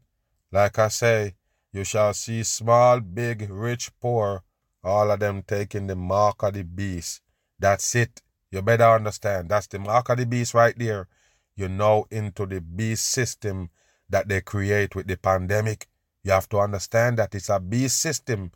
[0.52, 1.36] Like I say,
[1.72, 4.44] you shall see small, big, rich, poor,
[4.84, 7.22] All of them taking the mark of the beast.
[7.58, 8.22] That's it.
[8.52, 9.50] You better understand.
[9.50, 11.08] That's the mark of the beast right there.
[11.56, 13.70] You're now into the beast system
[14.10, 15.88] that they create with the pandemic.
[16.24, 18.52] You have to understand that it's a beast system.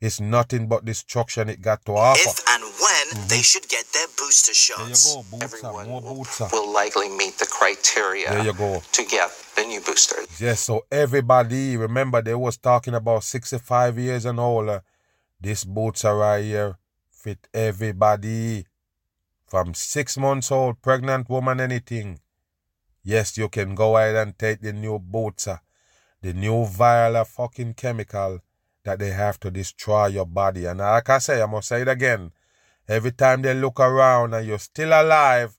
[0.00, 2.18] It's nothing but destruction it got to offer.
[2.18, 3.28] If and when mm-hmm.
[3.28, 5.14] they should get their booster shots.
[5.14, 8.82] There you go, Everyone more will, will likely meet the criteria there you go.
[8.92, 10.16] to get the new booster.
[10.38, 14.82] Yes, so everybody, remember they was talking about 65 years and older.
[15.38, 16.78] This booster right here
[17.10, 18.66] fit everybody.
[19.46, 22.20] From six months old, pregnant woman, anything.
[23.02, 25.50] Yes, you can go ahead and take the new booster.
[25.52, 25.56] Uh,
[26.22, 28.40] the new viral fucking chemical
[28.84, 30.66] that they have to destroy your body.
[30.66, 32.32] And like I say, I must say it again.
[32.88, 35.56] Every time they look around and you're still alive,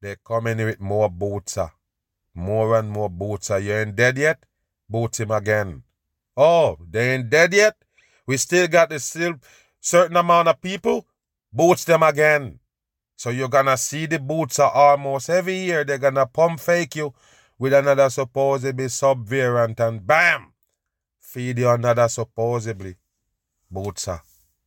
[0.00, 1.66] they come in with more bootsa.
[1.66, 1.68] Uh,
[2.34, 3.56] more and more bootsa.
[3.56, 4.44] Uh, you ain't dead yet?
[4.88, 5.82] Boot him again.
[6.36, 7.76] Oh, they ain't dead yet?
[8.26, 9.34] We still got the still
[9.80, 11.06] certain amount of people?
[11.52, 12.60] Boots them again.
[13.18, 17.12] So you're gonna see the boots are almost every year they're gonna pump fake you
[17.58, 20.52] with another supposedly subvariant and bam!
[21.18, 22.94] Feed you another supposedly
[23.68, 24.06] boots.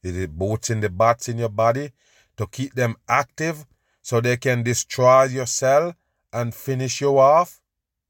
[0.04, 1.94] It is boots in the bats in your body
[2.36, 3.66] to keep them active
[4.02, 5.96] so they can destroy your cell
[6.34, 7.61] and finish you off.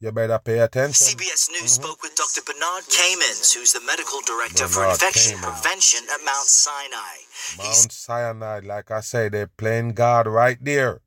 [0.02, 1.16] You better pay attention.
[1.16, 1.68] CBS News mm-hmm.
[1.68, 2.42] spoke with Dr.
[2.42, 7.18] Bernard Camins, who's the medical director Bernard for infection prevention at Mount Sinai.
[7.60, 7.94] Mount He's...
[7.94, 11.02] Sinai, like I say, they're playing God right there.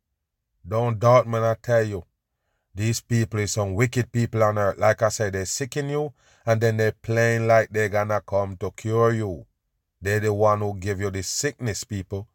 [0.67, 2.05] Don't doubt me, I tell you.
[2.73, 4.79] These people is some wicked people on earth.
[4.79, 6.13] Like I say, they're sicking you
[6.47, 9.47] and then they're playing like they're gonna come to cure you.
[10.01, 12.29] They're the one who give you the sickness, people.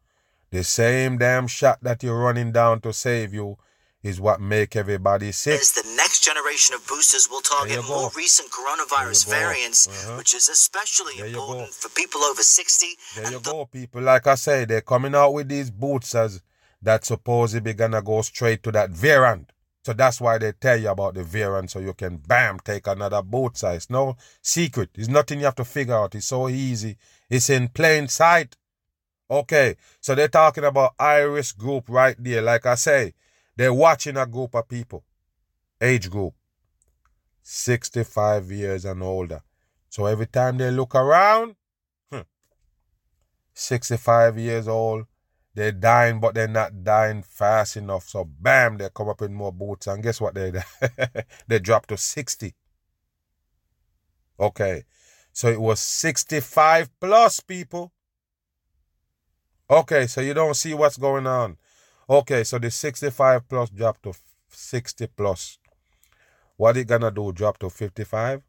[0.50, 3.56] The same damn shot that you're running down to save you
[4.02, 5.60] is what make everybody sick.
[5.60, 10.16] As the next generation of boosters will target more recent coronavirus variants, uh-huh.
[10.16, 12.86] which is especially there important for people over 60.
[13.16, 14.00] There you go, people.
[14.00, 16.40] Like I say, they're coming out with these boosters
[16.82, 19.52] that supposedly be gonna go straight to that variant.
[19.84, 23.22] So that's why they tell you about the variant so you can bam take another
[23.22, 23.88] boot size.
[23.88, 24.90] No secret.
[24.94, 26.14] It's nothing you have to figure out.
[26.14, 26.96] It's so easy.
[27.28, 28.56] It's in plain sight.
[29.30, 32.42] Okay, so they're talking about Iris group right there.
[32.42, 33.14] Like I say,
[33.60, 35.04] they're watching a group of people,
[35.82, 36.32] age group,
[37.42, 39.42] 65 years and older.
[39.90, 41.56] So every time they look around,
[42.10, 42.20] hmm,
[43.52, 45.04] 65 years old,
[45.54, 48.08] they're dying, but they're not dying fast enough.
[48.08, 50.32] So bam, they come up in more boots, and guess what?
[50.32, 50.52] They
[51.46, 52.54] they drop to 60.
[54.40, 54.84] Okay,
[55.34, 57.92] so it was 65 plus people.
[59.68, 61.58] Okay, so you don't see what's going on.
[62.10, 64.12] Okay, so the 65 plus dropped to
[64.48, 65.58] 60 plus.
[66.56, 67.30] What it gonna do?
[67.30, 68.42] Drop to 55?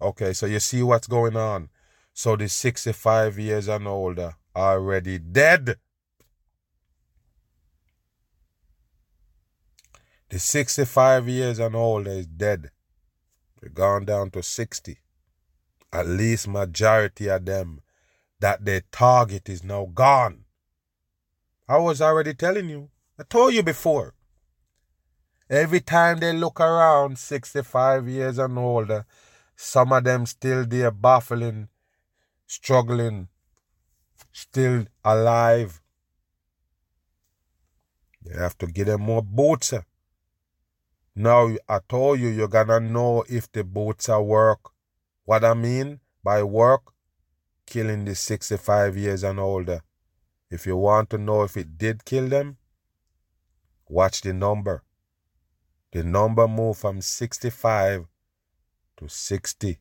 [0.00, 1.68] Okay, so you see what's going on.
[2.14, 5.76] So the 65 years and older already dead.
[10.30, 12.70] The 65 years and older is dead.
[13.60, 14.98] They're gone down to 60
[15.92, 17.82] at least majority of them
[18.40, 20.44] that their target is now gone.
[21.68, 22.88] I was already telling you.
[23.22, 24.14] I told you before.
[25.48, 29.06] Every time they look around 65 years and older,
[29.54, 31.68] some of them still there baffling,
[32.48, 33.28] struggling,
[34.32, 35.80] still alive.
[38.24, 39.72] You have to give them more boots.
[41.14, 44.72] Now I told you you're gonna know if the boots are work
[45.26, 46.92] what I mean by work,
[47.66, 49.82] killing the 65 years and older.
[50.50, 52.56] If you want to know if it did kill them,
[53.92, 54.82] watch the number.
[55.92, 58.06] The number moved from 65
[58.96, 59.78] to 60.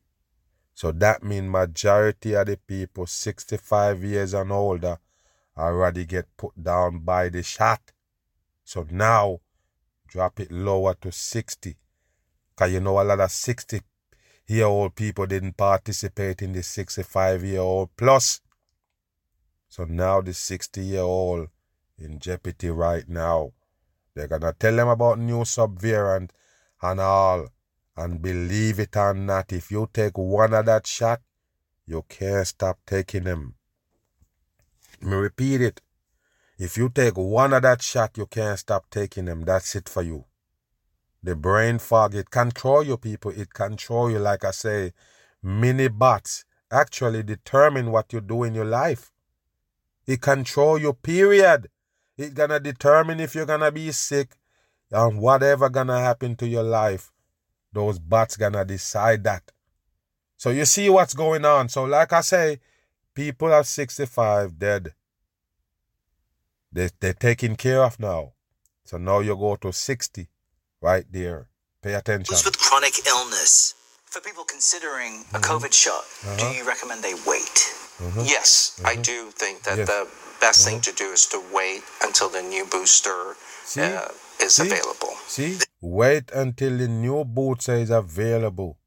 [0.74, 5.00] So that means majority of the people 65 years and older
[5.58, 7.94] already get put down by the shot.
[8.64, 9.40] So now
[10.08, 11.78] drop it lower to 60.
[12.56, 13.82] Cause you know a lot of 60
[14.48, 18.42] year old people didn't participate in the 65 year old plus.
[19.70, 21.48] So now the 60 year old
[21.98, 23.54] in jeopardy right now.
[24.14, 26.32] They're gonna tell them about new subvariant
[26.82, 27.48] and all.
[27.96, 31.22] And believe it or not, if you take one of that shot,
[31.86, 33.56] you can't stop taking them.
[35.02, 35.82] Me repeat it.
[36.58, 39.44] If you take one of that shot, you can't stop taking them.
[39.44, 40.26] That's it for you.
[41.24, 43.32] The brain fog, it control you people.
[43.32, 44.94] It control you, like I say.
[45.44, 49.12] Mini bots actually determine what you do in your life.
[50.08, 51.70] It control you, period.
[52.22, 54.36] It gonna determine if you're gonna be sick
[54.92, 57.12] and whatever gonna happen to your life.
[57.74, 59.52] Those bots gonna decide that.
[60.38, 61.70] So you see what's going on.
[61.70, 62.60] So like I say,
[63.14, 64.94] people at 65 dead.
[66.72, 68.34] They, they're taken care of now.
[68.86, 70.28] So now you go to 60
[70.82, 71.48] right there.
[71.82, 72.34] Pay attention.
[72.34, 73.76] Those with chronic illness.
[74.06, 75.38] For people considering mm-hmm.
[75.38, 76.38] a COVID shot, uh-huh.
[76.38, 77.58] do you recommend they wait?
[77.98, 78.22] Mm-hmm.
[78.26, 78.88] Yes, mm-hmm.
[78.88, 79.88] I do think that yes.
[79.88, 80.08] the
[80.42, 83.36] best thing to do is to wait until the new booster
[83.78, 84.08] uh,
[84.42, 84.68] is See?
[84.68, 85.14] available.
[85.28, 85.60] See?
[85.80, 88.78] Wait until the new booster is available.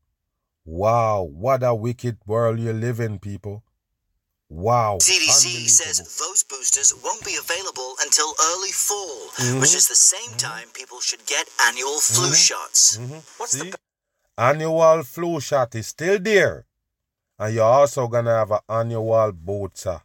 [0.66, 3.62] Wow, what a wicked world you live in, people.
[4.48, 4.98] Wow.
[5.00, 9.60] CDC says those boosters won't be available until early fall, mm-hmm.
[9.60, 10.36] which is the same mm-hmm.
[10.36, 12.34] time people should get annual flu mm-hmm.
[12.34, 12.98] shots.
[12.98, 13.18] Mm-hmm.
[13.38, 13.70] What's See?
[13.70, 13.78] the
[14.38, 16.66] annual flu shot is still there.
[17.38, 20.00] And you're also gonna have an annual booster.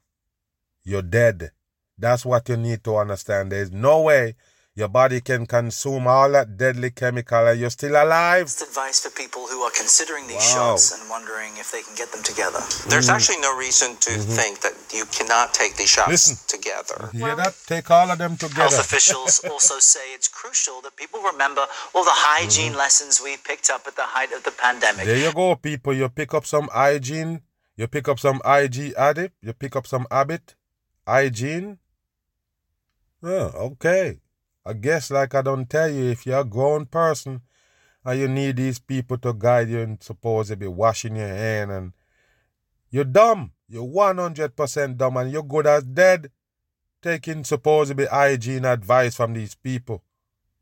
[0.89, 1.51] You're dead.
[1.99, 3.51] That's what you need to understand.
[3.51, 4.33] There's no way
[4.73, 8.43] your body can consume all that deadly chemical and you're still alive.
[8.43, 10.73] It's advice for people who are considering these wow.
[10.73, 12.57] shots and wondering if they can get them together.
[12.89, 14.31] There's mm actually no reason to mm-hmm.
[14.39, 17.09] think that you cannot take these shots Listen, together.
[17.13, 17.53] You hear that?
[17.67, 18.61] Take all of them together.
[18.61, 22.79] Health officials also say it's crucial that people remember all the hygiene mm-hmm.
[22.79, 25.05] lessons we picked up at the height of the pandemic.
[25.05, 25.93] There you go, people.
[25.93, 27.41] You pick up some hygiene.
[27.75, 29.35] You pick up some IG addict.
[29.43, 30.55] You pick up some habit.
[31.09, 31.79] Hygiene.
[33.23, 34.19] Oh, okay.
[34.63, 37.41] I guess, like I don't tell you, if you're a grown person
[38.05, 41.71] and you need these people to guide you and suppose they be washing your hand
[41.71, 41.93] and
[42.91, 43.53] you're dumb.
[43.67, 46.31] You're 100% dumb and you're good as dead
[47.01, 50.03] taking supposedly hygiene advice from these people.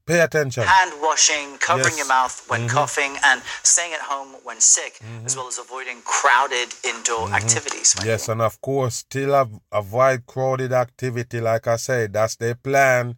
[0.07, 0.63] Pay attention.
[0.63, 1.97] Hand washing, covering yes.
[1.97, 2.69] your mouth when mm-hmm.
[2.69, 5.25] coughing, and staying at home when sick, mm-hmm.
[5.25, 7.35] as well as avoiding crowded indoor mm-hmm.
[7.35, 7.95] activities.
[8.03, 11.41] Yes, and of course, still avoid crowded activity.
[11.41, 13.17] Like I said, that's their plan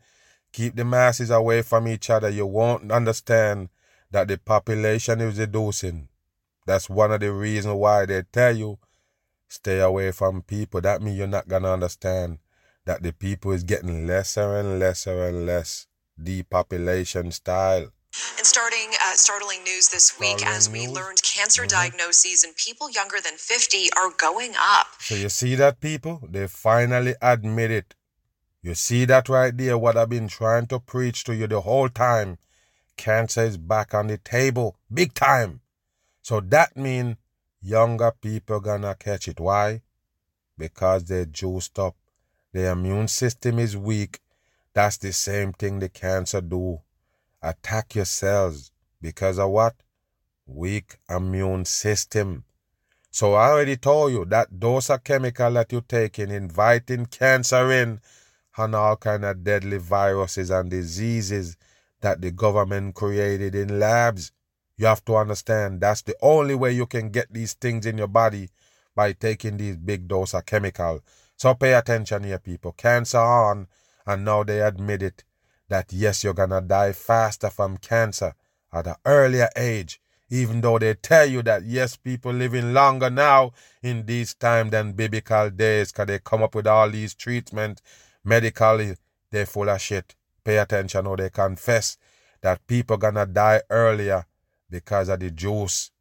[0.52, 3.69] keep the masses away from each other, you won't understand
[4.12, 6.08] that the population is reducing.
[6.65, 8.80] That's one of the reasons why they tell you
[9.47, 10.82] stay away from people.
[10.82, 12.39] That means you're not gonna understand
[12.86, 15.88] that the people is getting lesser and lesser and less.
[16.21, 17.91] Depopulation style.
[18.38, 20.95] And starting uh, startling news this week startling as we news.
[20.95, 21.69] learned cancer mm-hmm.
[21.69, 24.88] diagnoses in people younger than 50 are going up.
[24.99, 26.21] So you see that people?
[26.27, 27.95] They finally admit it.
[28.62, 31.88] You see that right there, what I've been trying to preach to you the whole
[31.88, 32.39] time.
[32.97, 35.62] Cancer is back on the table, big time.
[36.21, 37.15] So that means
[37.62, 39.39] younger people gonna catch it.
[39.39, 39.82] Why?
[40.58, 41.95] Because they're juiced up.
[42.51, 44.19] Their immune system is weak.
[44.73, 46.82] That's the same thing the cancer do.
[47.41, 48.71] Attack your cells.
[49.01, 49.75] Because of what?
[50.45, 52.43] Weak immune system.
[53.12, 58.01] So I already told you that dose of chemical that you're taking, inviting cancer in,
[58.58, 61.58] and all kind of deadly viruses and diseases
[62.01, 64.32] that the government created in labs.
[64.77, 68.08] You have to understand that's the only way you can get these things in your
[68.08, 68.49] body
[68.95, 71.01] by taking these big dose of chemical.
[71.36, 72.73] So pay attention here, people.
[72.73, 73.67] Cancer on,
[74.09, 75.23] and now they admit it
[75.67, 78.33] that yes, you're gonna die faster from cancer
[78.73, 80.01] at an earlier age.
[80.31, 83.51] Even though they tell you that yes, people living longer now
[83.83, 87.81] in these time than biblical days, cause they come up with all these treatments
[88.23, 88.95] medically
[89.31, 90.15] they're full of shit.
[90.43, 91.97] Pay attention or they confess
[92.41, 94.25] that people gonna die earlier
[94.69, 95.91] because of the juice.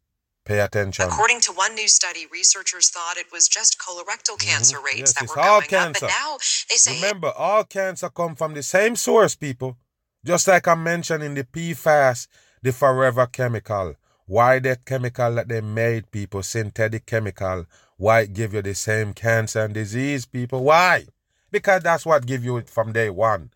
[0.45, 1.05] Pay attention.
[1.05, 4.49] According to one new study, researchers thought it was just colorectal mm-hmm.
[4.49, 4.85] cancer mm-hmm.
[4.85, 6.05] rates yes, that were going cancer.
[6.05, 6.37] up, but now
[6.69, 9.77] they say remember all cancer come from the same source, people.
[10.25, 12.27] Just like I mentioned in the PFAS,
[12.61, 13.95] the forever chemical.
[14.25, 17.65] Why that chemical that they made, people, synthetic chemical,
[17.97, 20.63] why it give you the same cancer and disease, people?
[20.63, 21.05] Why?
[21.51, 23.51] because that's what give you it from day one.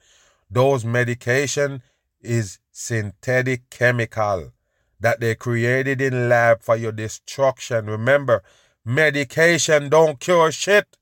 [0.50, 1.82] Those medication
[2.22, 4.54] is synthetic chemical
[5.04, 7.88] that they created in lab for your destruction.
[7.88, 8.42] Remember,
[8.86, 10.98] medication don't cure shit.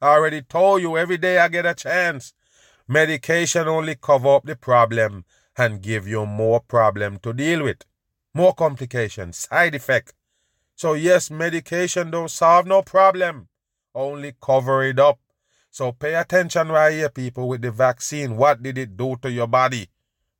[0.00, 2.34] I already told you every day I get a chance.
[2.86, 5.24] Medication only cover up the problem
[5.56, 7.82] and give you more problem to deal with.
[8.34, 10.12] More complications, side effect.
[10.74, 13.48] So yes, medication don't solve no problem.
[13.94, 15.18] Only cover it up.
[15.70, 18.36] So pay attention right here, people, with the vaccine.
[18.36, 19.88] What did it do to your body?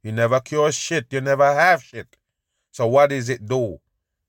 [0.03, 1.07] You never cure shit.
[1.11, 2.15] You never have shit.
[2.77, 3.79] So what does it do?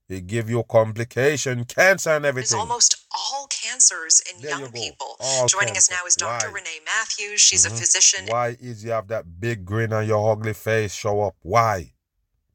[0.07, 2.43] It give you complication, cancer, and everything.
[2.43, 5.17] It's almost all cancers in there young you people.
[5.19, 5.91] All Joining cancer.
[5.91, 6.47] us now is Dr.
[6.47, 6.53] Why?
[6.53, 7.41] Renee Matthews.
[7.41, 7.75] She's mm-hmm.
[7.75, 8.25] a physician.
[8.29, 11.35] Why is you have that big grin on your ugly face show up?
[11.41, 11.91] Why?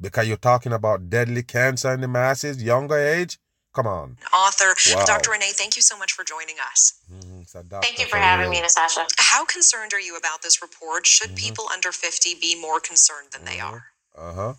[0.01, 3.39] Because you're talking about deadly cancer in the masses, younger age?
[3.75, 4.17] Come on.
[4.33, 4.75] Author.
[4.95, 5.05] Wow.
[5.05, 5.33] Dr.
[5.33, 6.95] Renee, thank you so much for joining us.
[7.13, 7.43] Mm-hmm.
[7.45, 9.07] So thank you for having me, Natasha.
[9.19, 11.07] How concerned are you about this report?
[11.07, 11.49] Should mm-hmm.
[11.49, 13.89] people under 50 be more concerned than they are?
[14.17, 14.53] Uh huh.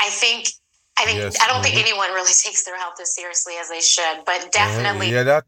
[0.00, 0.48] I think.
[1.00, 1.36] I think yes.
[1.40, 1.74] I don't mm-hmm.
[1.74, 5.10] think anyone really takes their health as seriously as they should, but definitely.
[5.12, 5.44] Yeah, that?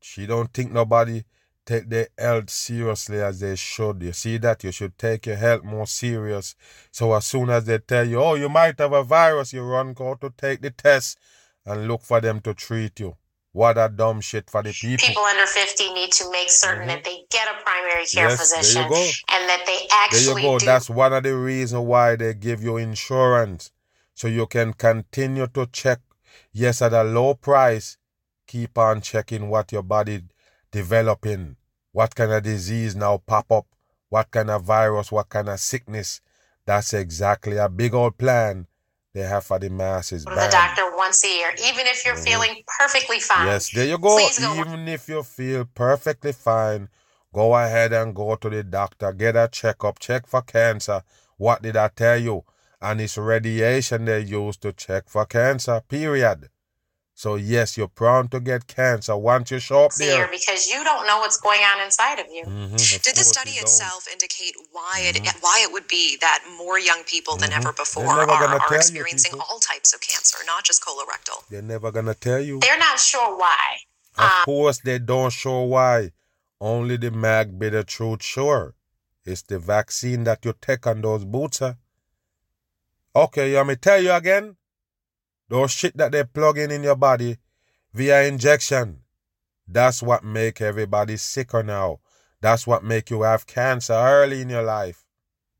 [0.00, 1.24] she don't think nobody
[1.66, 4.00] take their health seriously as they should.
[4.02, 4.62] You see that?
[4.62, 6.54] You should take your health more serious.
[6.92, 9.92] So as soon as they tell you, oh, you might have a virus, you run
[9.92, 11.18] go to take the test
[11.66, 13.16] and look for them to treat you.
[13.52, 15.06] What a dumb shit for the people.
[15.06, 16.88] People under 50 need to make certain mm-hmm.
[16.88, 20.58] that they get a primary care yes, physician and that they actually There you go.
[20.58, 23.70] Do- That's one of the reasons why they give you insurance.
[24.16, 26.00] So you can continue to check,
[26.50, 27.98] yes, at a low price,
[28.46, 30.22] keep on checking what your body
[30.72, 31.56] developing,
[31.92, 33.66] what kind of disease now pop up,
[34.08, 36.22] what kind of virus, what kind of sickness.
[36.64, 38.66] That's exactly a big old plan
[39.12, 40.24] they have for the masses.
[40.24, 42.24] Go to the doctor once a year, even if you're mm-hmm.
[42.24, 43.48] feeling perfectly fine.
[43.48, 44.16] Yes, there you go.
[44.18, 44.54] go.
[44.60, 46.88] Even if you feel perfectly fine,
[47.34, 51.02] go ahead and go to the doctor, get a checkup, check for cancer.
[51.36, 52.44] What did I tell you?
[52.80, 56.50] And it's radiation they use to check for cancer, period.
[57.18, 61.06] So yes, you're prone to get cancer once you show up there because you don't
[61.06, 62.44] know what's going on inside of you.
[62.44, 65.24] Mm-hmm, Did the study itself indicate why mm-hmm.
[65.24, 67.68] it why it would be that more young people than mm-hmm.
[67.68, 71.48] ever before are, are experiencing all types of cancer, not just colorectal?
[71.48, 72.60] They're never gonna tell you.
[72.60, 73.78] They're not sure why.
[74.18, 76.12] Of um, course, they don't show why.
[76.60, 78.74] Only the mag be the truth sure.
[79.24, 81.60] It's the vaccine that you take on those boots.
[81.60, 81.74] Huh?
[83.16, 84.56] Okay, you want me tell you again?
[85.48, 87.38] Those shit that they plug in in your body
[87.94, 89.04] via injection.
[89.66, 92.00] That's what make everybody sicker now.
[92.42, 95.06] That's what make you have cancer early in your life.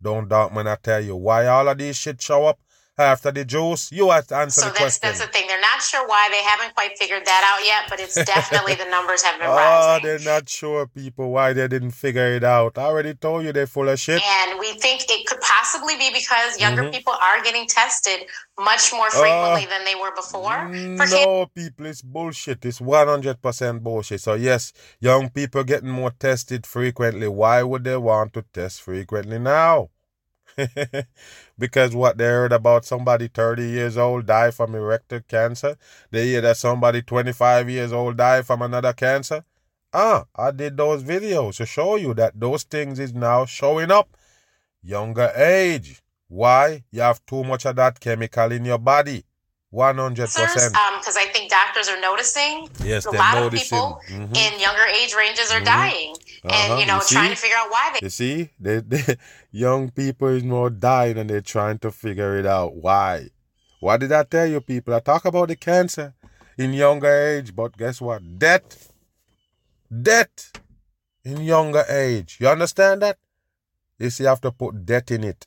[0.02, 2.61] Don't doubt when I tell you why all of these shit show up
[2.98, 3.90] after the juice.
[3.90, 5.09] You have to answer so the question.
[5.09, 5.46] that's the thing.
[5.46, 6.29] They're not sure why.
[6.31, 9.57] They haven't quite figured that out yet, but it's definitely the numbers have been oh,
[9.62, 10.05] rising.
[10.05, 12.79] they're not sure, people, why they didn't figure it out.
[12.79, 14.23] I already told you they're full of shit.
[14.23, 16.93] And we think it could possibly be because younger mm-hmm.
[16.93, 20.69] people are getting tested much more frequently uh, than they were before.
[20.69, 22.64] no, people, it's bullshit.
[22.64, 24.21] It's 100% bullshit.
[24.21, 27.29] So, yes, young people getting more tested frequently.
[27.29, 29.91] Why would they want to test frequently now?
[31.59, 35.76] because what they heard about somebody 30 years old die from erectile cancer,
[36.11, 39.44] they hear that somebody 25 years old die from another cancer.
[39.92, 44.16] Ah, I did those videos to show you that those things is now showing up.
[44.82, 46.02] Younger age.
[46.28, 46.84] Why?
[46.90, 49.24] You have too much of that chemical in your body.
[49.72, 50.16] 100%.
[50.16, 53.78] Because um, I think doctors are noticing yes, a lot noticing.
[53.78, 54.34] of people mm-hmm.
[54.34, 55.64] in younger age ranges are mm-hmm.
[55.64, 56.14] dying.
[56.45, 56.72] Uh-huh.
[56.72, 58.07] And, you know, you trying to figure out why they.
[58.07, 59.16] You see, they, they,
[59.51, 62.74] young people is more dying and they're trying to figure it out.
[62.74, 63.28] Why?
[63.80, 64.95] What did I tell you, people?
[64.95, 66.14] I talk about the cancer
[66.57, 68.39] in younger age, but guess what?
[68.39, 68.93] Death.
[70.03, 70.53] Death
[71.24, 72.39] in younger age.
[72.41, 73.18] You understand that?
[73.99, 75.47] You see, you have to put death in it.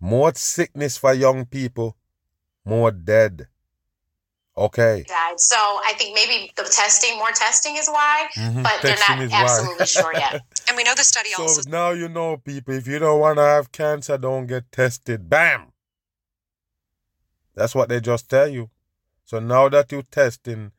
[0.00, 1.96] More sickness for young people
[2.66, 3.46] more dead.
[4.58, 5.04] Okay.
[5.36, 8.62] So I think maybe the testing, more testing is why, mm-hmm.
[8.62, 10.42] but testing they're not absolutely sure yet.
[10.68, 11.70] And we know the study so also.
[11.70, 15.28] now you know, people, if you don't want to have cancer, don't get tested.
[15.28, 15.72] Bam!
[17.54, 18.70] That's what they just tell you.
[19.24, 20.72] So now that you're testing,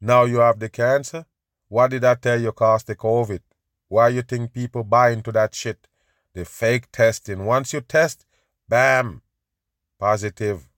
[0.00, 1.24] now you have the cancer.
[1.68, 3.40] What did I tell you caused the COVID?
[3.88, 5.88] Why you think people buy into that shit?
[6.34, 7.44] The fake testing.
[7.46, 8.26] Once you test,
[8.68, 9.22] bam,
[9.98, 10.68] positive.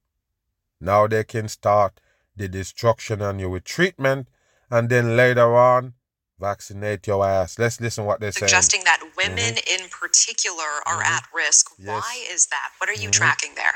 [0.80, 2.00] Now they can start
[2.36, 4.28] the destruction on you with treatment
[4.70, 5.94] and then later on
[6.38, 7.58] vaccinate your ass.
[7.58, 8.98] Let's listen what they're Suggesting saying.
[9.00, 9.82] that women mm-hmm.
[9.82, 11.14] in particular are mm-hmm.
[11.14, 11.70] at risk.
[11.78, 11.88] Yes.
[11.88, 12.70] Why is that?
[12.78, 13.10] What are you mm-hmm.
[13.10, 13.74] tracking there?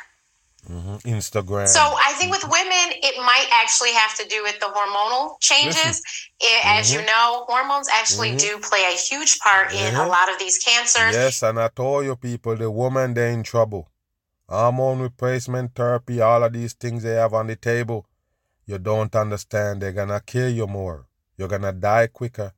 [0.69, 1.09] Mm-hmm.
[1.09, 1.69] Instagram.
[1.69, 6.03] So I think with women, it might actually have to do with the hormonal changes.
[6.41, 7.07] It, as you mm-hmm.
[7.07, 8.61] know, hormones actually mm-hmm.
[8.61, 11.15] do play a huge part in a lot of these cancers.
[11.15, 13.89] Yes, and I told you people, the woman they're in trouble
[14.49, 18.07] hormone replacement therapy, all of these things they have on the table,
[18.69, 19.81] you don't understand.
[19.81, 21.07] They're gonna kill you more.
[21.39, 22.53] You're gonna die quicker.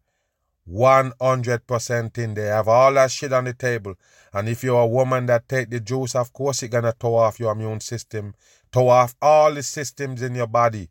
[0.69, 2.35] 100% in.
[2.35, 3.95] They have all that shit on the table.
[4.35, 7.39] And if you're a woman that take the juice, of course it's gonna throw off
[7.39, 8.35] your immune system,
[8.73, 10.91] throw off all the systems in your body.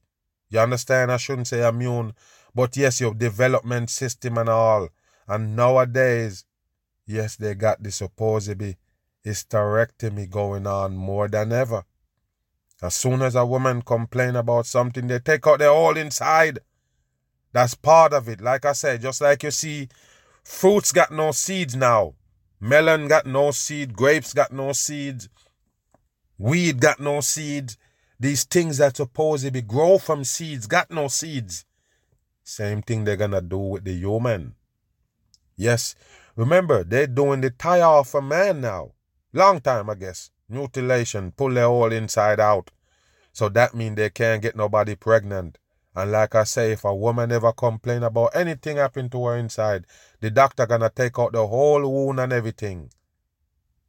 [0.50, 1.12] You understand?
[1.12, 2.14] I shouldn't say immune,
[2.56, 4.88] but yes, your development system and all.
[5.28, 6.46] And nowadays,
[7.06, 8.78] yes, they got the supposedly
[9.26, 11.84] hysterectomy going on more than ever.
[12.82, 16.60] As soon as a woman complain about something, they take out their all inside.
[17.52, 18.42] That's part of it.
[18.42, 19.90] Like I said, just like you see,
[20.44, 22.14] fruits got no seeds now.
[22.60, 23.94] Melon got no seed.
[23.94, 25.30] Grapes got no seeds.
[26.38, 27.78] Weed got no seeds.
[28.20, 31.66] These things that supposedly grow from seeds got no seeds.
[32.44, 34.56] Same thing they're gonna do with the human.
[35.56, 35.96] Yes,
[36.36, 38.94] remember, they're doing the tie off a man now.
[39.34, 40.32] Long time, I guess.
[40.50, 42.72] Mutilation, pull their whole inside out.
[43.32, 45.58] So that mean they can't get nobody pregnant.
[45.96, 49.86] And like I say, if a woman ever complain about anything happen to her inside,
[50.20, 52.90] the doctor gonna take out the whole wound and everything.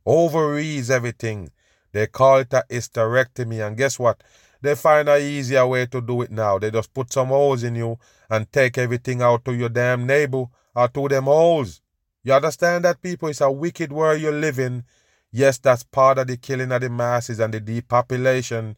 [0.04, 1.50] Ovaries, everything.
[1.92, 3.66] They call it a hysterectomy.
[3.66, 4.22] And guess what?
[4.62, 6.58] They find a easier way to do it now.
[6.58, 7.98] They just put some holes in you
[8.28, 10.44] and take everything out to your damn neighbor
[10.74, 11.80] or to them holes.
[12.22, 13.28] You understand that, people?
[13.28, 14.84] It's a wicked world you're living.
[15.32, 18.76] Yes, that's part of the killing of the masses and the depopulation.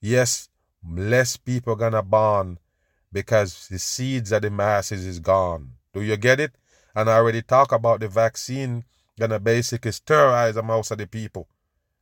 [0.00, 0.48] Yes,
[0.86, 2.58] less people gonna born
[3.12, 5.72] because the seeds of the masses is gone.
[5.94, 6.52] Do you get it?
[6.94, 8.84] And I already talk about the vaccine
[9.18, 11.48] gonna basically sterilize the most of the people.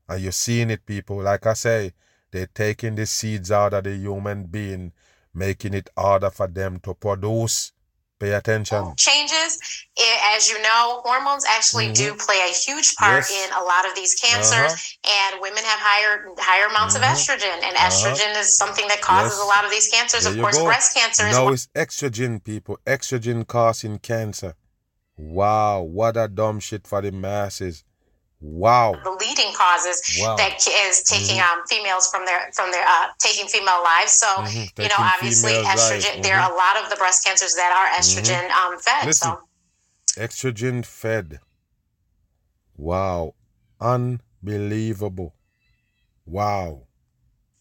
[0.09, 1.23] And you're seeing it, people.
[1.23, 1.93] Like I say,
[2.33, 4.93] they're taking the seeds out of the human being,
[5.33, 7.73] making it harder for them to produce.
[8.25, 8.95] Pay attention.
[8.97, 9.59] Changes,
[10.35, 12.17] as you know, hormones actually mm-hmm.
[12.17, 13.31] do play a huge part yes.
[13.31, 15.33] in a lot of these cancers, uh-huh.
[15.35, 17.05] and women have higher higher amounts mm-hmm.
[17.05, 17.89] of estrogen, and uh-huh.
[17.89, 19.45] estrogen is something that causes yes.
[19.45, 20.25] a lot of these cancers.
[20.25, 20.65] There of course, go.
[20.65, 21.27] breast cancer.
[21.27, 22.79] Is No, it's estrogen, people.
[22.87, 24.55] Estrogen causing cancer.
[25.19, 27.85] Wow, what a dumb shit for the masses.
[28.45, 28.95] Wow.
[29.03, 30.37] The leading causes wow.
[30.37, 31.61] that is taking mm-hmm.
[31.61, 34.13] um, females from their from their uh, taking female lives.
[34.13, 34.83] So mm-hmm.
[34.83, 36.23] you know, obviously, estrogen.
[36.23, 38.75] There are a lot of the breast cancers that are estrogen mm-hmm.
[38.75, 39.07] um, fed.
[39.07, 39.33] Listen,
[40.05, 41.41] so estrogen fed.
[42.77, 43.35] Wow,
[43.81, 45.35] unbelievable.
[46.27, 46.83] Wow.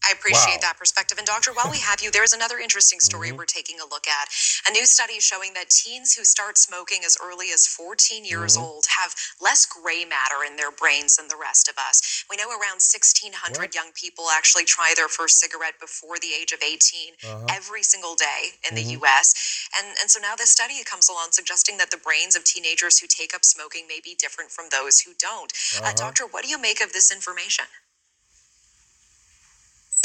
[0.08, 0.68] I appreciate wow.
[0.72, 1.18] that perspective.
[1.18, 3.38] And, Doctor, while we have you, there's another interesting story mm-hmm.
[3.38, 4.28] we're taking a look at.
[4.68, 8.64] A new study showing that teens who start smoking as early as 14 years mm-hmm.
[8.64, 12.24] old have less gray matter in their brains than the rest of us.
[12.28, 13.74] We know around 1,600 what?
[13.74, 16.76] young people actually try their first cigarette before the age of 18
[17.24, 17.46] uh-huh.
[17.50, 18.76] every single day in mm-hmm.
[18.76, 19.34] the U.S.
[19.78, 23.06] And, and so now this study comes along suggesting that the brains of teenagers who
[23.06, 25.52] take up smoking may be different from those who don't.
[25.76, 25.90] Uh, uh-huh.
[25.90, 27.64] Uh, doctor, what do you make of this information?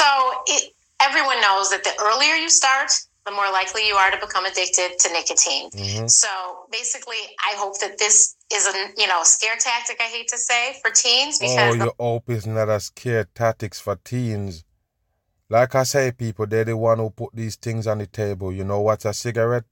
[0.00, 2.90] So it, everyone knows that the earlier you start,
[3.26, 5.70] the more likely you are to become addicted to nicotine.
[5.70, 6.06] Mm-hmm.
[6.06, 6.28] So
[6.72, 9.98] basically, I hope that this is a you know scare tactic.
[10.00, 13.78] I hate to say for teens because oh, you hope it's not a scare tactics
[13.78, 14.64] for teens.
[15.50, 18.52] Like I say, people, they're the one who put these things on the table.
[18.52, 19.64] You know what's a cigarette?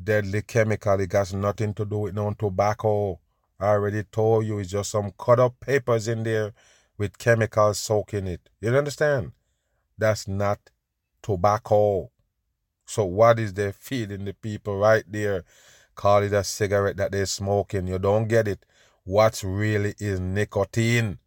[0.00, 1.00] Deadly chemical.
[1.00, 3.18] It got nothing to do with no tobacco.
[3.58, 6.52] I already told you it's just some cut up papers in there
[6.98, 8.50] with chemicals soaking it.
[8.60, 9.32] You understand?
[9.98, 10.58] That's not
[11.22, 12.10] tobacco.
[12.86, 15.44] So what is they feeding the people right there?
[15.94, 17.86] Call it a cigarette that they're smoking.
[17.86, 18.64] You don't get it.
[19.04, 21.18] What really is nicotine?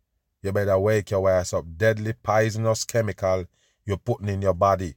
[0.42, 1.66] You better wake your ass up.
[1.78, 3.46] Deadly poisonous chemical
[3.86, 4.94] you're putting in your body.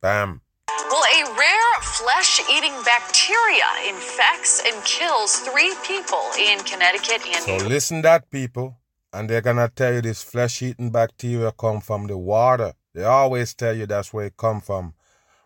[0.00, 0.40] Bam.
[0.68, 7.44] Well, a rare flesh eating bacteria infects and kills three people in Connecticut and.
[7.44, 8.78] So listen that people.
[9.12, 12.72] And they're gonna tell you this flesh eating bacteria come from the water.
[12.94, 14.94] They always tell you that's where it come from.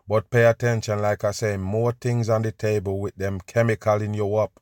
[0.07, 4.13] But pay attention, like I say, more things on the table with them chemical in
[4.13, 4.59] you up.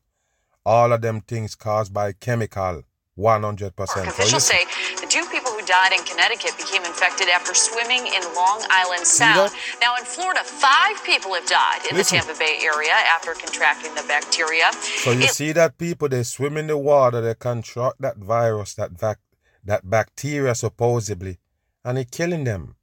[0.65, 2.83] All of them things caused by chemical.
[3.17, 4.07] 100%.
[4.07, 4.63] Officials say
[4.99, 9.51] the two people who died in Connecticut became infected after swimming in Long Island Sound.
[9.81, 12.17] Now, in Florida, five people have died in Listen.
[12.19, 14.71] the Tampa Bay area after contracting the bacteria.
[15.03, 18.73] So you it- see that people, they swim in the water, they contract that virus,
[18.75, 19.19] that, vac-
[19.63, 21.37] that bacteria supposedly
[21.83, 22.75] and it killing them.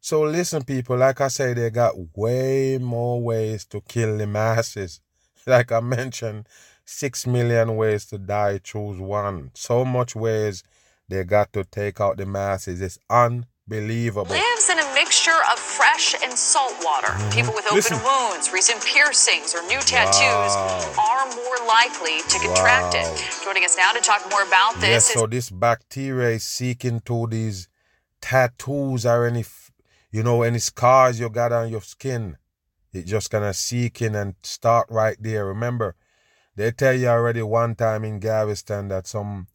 [0.00, 5.00] So listen, people, like I say, they got way more ways to kill the masses.
[5.48, 6.48] Like I mentioned,
[6.84, 9.52] six million ways to die, choose one.
[9.54, 10.64] So much ways
[11.08, 12.80] they got to take out the masses.
[12.80, 14.34] It's unbelievable.
[14.34, 17.08] Lives in a mixture of fresh and salt water.
[17.08, 17.30] Mm-hmm.
[17.30, 17.98] People with open Listen.
[18.02, 20.94] wounds, recent piercings, or new tattoos wow.
[20.98, 23.02] are more likely to contract wow.
[23.04, 23.40] it.
[23.44, 24.88] Joining us now to talk more about this.
[24.88, 27.68] Yes, is- so this bacteria is seeking to these
[28.26, 29.44] tattoos or any,
[30.10, 32.36] you know, any scars you got on your skin.
[32.92, 35.46] It just gonna seek in and start right there.
[35.46, 35.94] Remember,
[36.56, 39.46] they tell you already one time in Galveston that some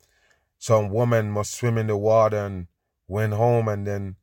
[0.58, 2.68] some woman must swim in the water and
[3.08, 4.16] went home and then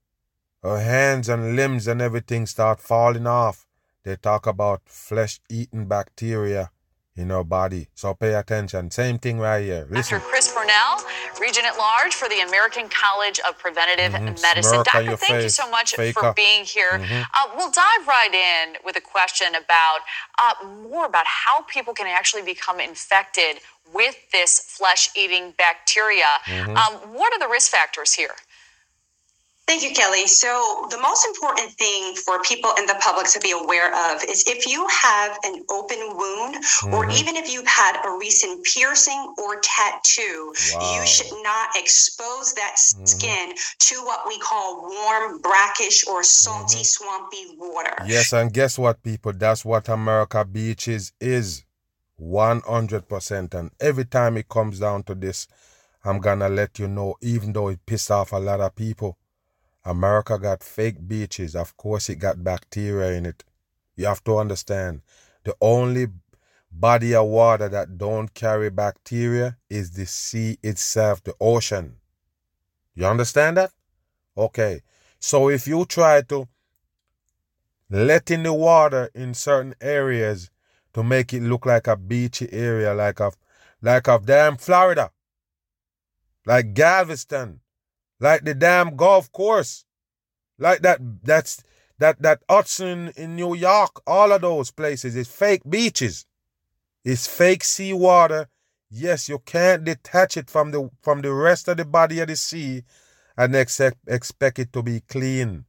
[0.62, 3.66] her hands and limbs and everything start falling off.
[4.02, 6.70] They talk about flesh eating bacteria
[7.18, 7.88] in our body.
[7.94, 8.90] So pay attention.
[8.90, 9.86] Same thing right here.
[9.90, 10.18] Listen.
[10.18, 10.28] Dr.
[10.30, 11.02] Chris Burnell,
[11.40, 14.40] Regent at Large for the American College of Preventative mm-hmm.
[14.40, 14.84] Medicine.
[14.84, 15.42] Smirk Doctor, thank face.
[15.42, 16.20] you so much Faker.
[16.20, 16.92] for being here.
[16.92, 17.22] Mm-hmm.
[17.34, 20.00] Uh, we'll dive right in with a question about
[20.38, 23.60] uh, more about how people can actually become infected
[23.92, 26.26] with this flesh eating bacteria.
[26.44, 26.76] Mm-hmm.
[26.76, 28.34] Um, what are the risk factors here?
[29.68, 30.26] Thank you, Kelly.
[30.26, 34.42] So, the most important thing for people in the public to be aware of is
[34.46, 36.94] if you have an open wound, mm-hmm.
[36.94, 40.94] or even if you've had a recent piercing or tattoo, wow.
[40.94, 43.04] you should not expose that mm-hmm.
[43.04, 46.84] skin to what we call warm, brackish, or salty, mm-hmm.
[46.84, 47.94] swampy water.
[48.06, 49.34] Yes, and guess what, people?
[49.34, 51.62] That's what America Beaches is
[52.18, 53.52] 100%.
[53.52, 55.46] And every time it comes down to this,
[56.06, 59.18] I'm gonna let you know, even though it pissed off a lot of people
[59.84, 61.54] America got fake beaches.
[61.56, 63.44] Of course, it got bacteria in it.
[63.96, 65.02] You have to understand
[65.44, 66.08] the only
[66.70, 71.96] body of water that don't carry bacteria is the sea itself, the ocean.
[72.94, 73.72] You understand that?
[74.36, 74.82] Okay.
[75.18, 76.48] So if you try to
[77.90, 80.50] let in the water in certain areas
[80.92, 83.36] to make it look like a beachy area, like of
[83.80, 85.10] like of damn Florida,
[86.44, 87.60] like Galveston,
[88.20, 89.86] like the damn Gulf Coast,
[90.58, 91.00] like that.
[91.22, 91.62] That's
[91.98, 94.00] that that Hudson in New York.
[94.06, 96.26] All of those places is fake beaches.
[97.04, 98.48] It's fake seawater.
[98.90, 102.36] Yes, you can't detach it from the from the rest of the body of the
[102.36, 102.84] sea
[103.36, 105.64] and expect expect it to be clean.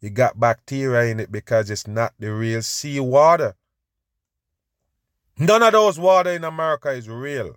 [0.00, 3.56] You got bacteria in it because it's not the real seawater.
[5.38, 7.56] None of those water in America is real.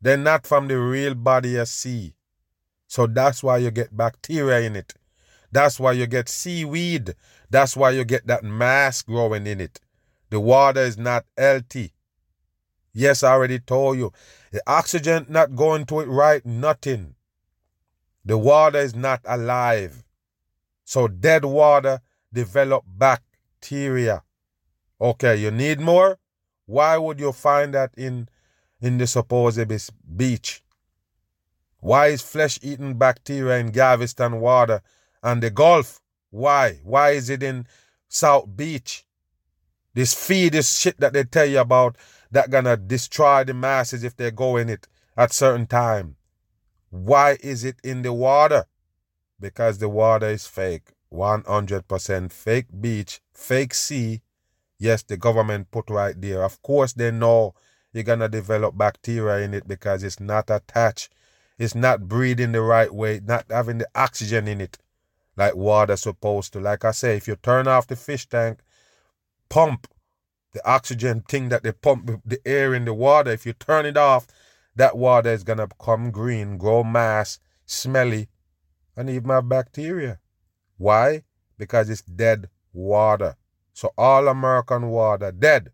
[0.00, 2.14] They're not from the real body of sea.
[2.88, 4.94] So that's why you get bacteria in it.
[5.52, 7.14] That's why you get seaweed.
[7.50, 9.80] That's why you get that mass growing in it.
[10.30, 11.92] The water is not healthy.
[12.92, 14.12] Yes, I already told you.
[14.50, 17.14] The oxygen not going to it right, nothing.
[18.24, 20.04] The water is not alive.
[20.84, 22.00] So dead water
[22.32, 24.22] develop bacteria.
[25.00, 26.18] Okay, you need more?
[26.66, 28.28] Why would you find that in
[28.80, 29.70] in the supposed
[30.16, 30.62] beach?
[31.80, 34.82] Why is flesh eating bacteria in Galveston water
[35.22, 36.00] and the Gulf?
[36.30, 36.80] Why?
[36.82, 37.66] Why is it in
[38.08, 39.04] South Beach?
[39.94, 41.96] This feed, this shit that they tell you about
[42.30, 46.16] that gonna destroy the masses if they go in it at certain time.
[46.90, 48.66] Why is it in the water?
[49.40, 50.92] Because the water is fake.
[51.12, 54.20] 100% fake beach, fake sea.
[54.78, 56.42] Yes, the government put right there.
[56.44, 57.54] Of course, they know
[57.92, 61.12] you're gonna develop bacteria in it because it's not attached
[61.58, 64.78] it's not breathing the right way, not having the oxygen in it
[65.38, 66.60] like water's supposed to.
[66.60, 68.60] Like I say, if you turn off the fish tank,
[69.48, 69.86] pump
[70.52, 73.96] the oxygen thing that they pump the air in the water, if you turn it
[73.96, 74.26] off,
[74.74, 78.28] that water is gonna become green, grow mass, smelly,
[78.96, 80.18] and even have bacteria.
[80.76, 81.22] Why?
[81.56, 83.36] Because it's dead water.
[83.72, 85.70] So all American water dead.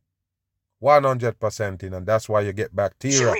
[0.82, 3.32] 100% in, and that's why you get bacteria.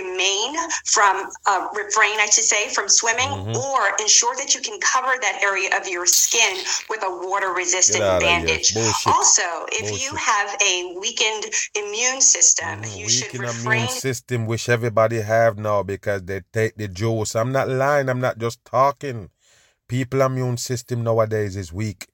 [0.84, 3.56] From, uh, refrain, I should say, from swimming, mm-hmm.
[3.56, 6.56] or ensure that you can cover that area of your skin
[6.88, 8.76] with a water resistant bandage.
[9.06, 10.02] Also, if Bullshit.
[10.02, 11.44] you have a weakened
[11.74, 13.84] immune system, mm, you should refrain.
[13.84, 17.34] immune system, which everybody have now because they take the juice.
[17.34, 19.30] I'm not lying, I'm not just talking.
[19.88, 22.08] People immune system nowadays is weak,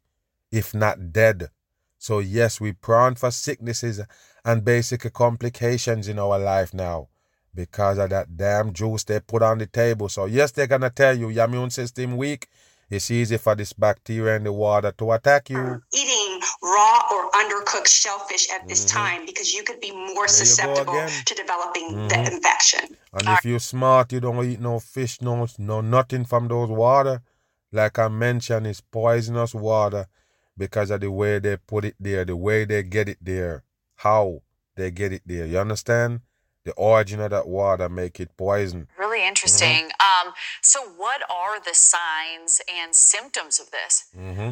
[0.51, 1.51] if not dead.
[1.99, 4.01] So yes, we prone for sicknesses
[4.45, 7.09] and basic complications in our life now
[7.55, 10.09] because of that damn juice they put on the table.
[10.09, 12.49] So yes, they're gonna tell you your immune system weak.
[12.91, 15.81] It's easy for this bacteria in the water to attack you.
[15.95, 18.99] Eating raw or undercooked shellfish at this mm-hmm.
[18.99, 22.09] time because you could be more there susceptible to developing mm-hmm.
[22.09, 22.97] the infection.
[23.13, 27.23] And if you're smart, you don't eat no fish, no no nothing from those water.
[27.73, 30.09] Like I mentioned, it's poisonous water
[30.59, 33.63] because of the way they put it there, the way they get it there,
[33.97, 34.43] how
[34.75, 35.47] they get it there.
[35.47, 36.23] You understand?
[36.65, 38.89] The origin of that water make it poison.
[38.99, 39.89] Really interesting.
[39.89, 40.29] Mm-hmm.
[40.29, 44.05] Um, so, what are the signs and symptoms of this?
[44.17, 44.51] Mm-hmm.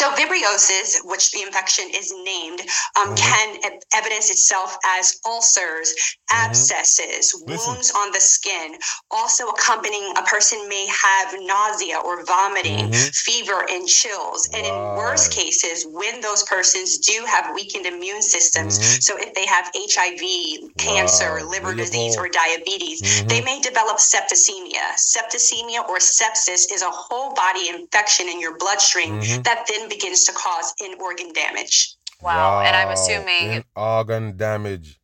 [0.00, 2.62] So vibriosis, which the infection is named,
[2.96, 3.16] um, mm-hmm.
[3.16, 6.46] can evidence itself as ulcers, mm-hmm.
[6.46, 7.50] abscesses, mm-hmm.
[7.50, 8.76] wounds on the skin.
[9.10, 13.10] Also accompanying a person may have nausea or vomiting, mm-hmm.
[13.12, 14.48] fever, and chills.
[14.54, 19.00] And in worst cases, when those persons do have weakened immune systems, mm-hmm.
[19.00, 21.50] so if they have HIV, cancer, wow.
[21.50, 23.28] liver disease, or diabetes, mm-hmm.
[23.28, 24.96] they may develop septicemia.
[24.96, 30.32] Septicemia or sepsis is a whole body infection in your bloodstream that then begins to
[30.32, 31.96] cause end organ damage.
[32.22, 32.60] Wow.
[32.60, 32.66] wow.
[32.66, 34.98] And I'm assuming end organ damage.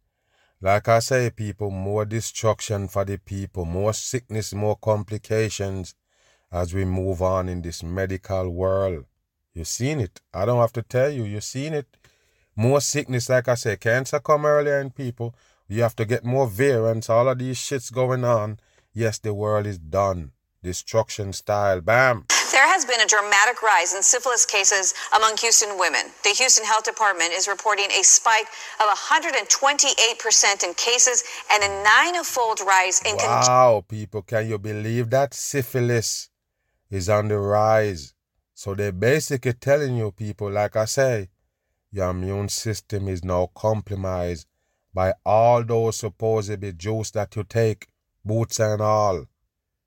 [0.62, 5.94] Like I say, people, more destruction for the people, more sickness, more complications
[6.50, 9.04] as we move on in this medical world.
[9.52, 10.20] You've seen it.
[10.32, 11.96] I don't have to tell you, you've seen it.
[12.54, 15.34] More sickness, like I say, cancer come earlier in people.
[15.68, 18.58] You have to get more variants, all of these shits going on.
[18.94, 20.32] Yes, the world is done.
[20.62, 21.80] Destruction style.
[21.82, 22.24] Bam.
[22.56, 26.06] There has been a dramatic rise in syphilis cases among Houston women.
[26.24, 28.46] The Houston Health Department is reporting a spike
[28.80, 33.16] of 128% in cases and a nine-fold rise in.
[33.18, 36.30] Wow, people, can you believe that syphilis
[36.90, 38.14] is on the rise?
[38.54, 41.28] So they're basically telling you, people, like I say,
[41.92, 44.46] your immune system is now compromised
[44.94, 47.88] by all those supposedly juice that you take,
[48.24, 49.26] boots and all.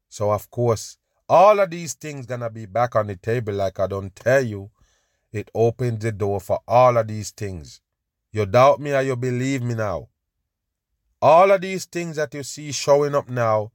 [0.07, 0.98] So of course,
[1.29, 4.71] all of these things gonna be back on the table like I don't tell you.
[5.31, 7.81] It opens the door for all of these things.
[8.31, 10.09] You doubt me or you believe me now.
[11.21, 13.71] All of these things that you see showing up now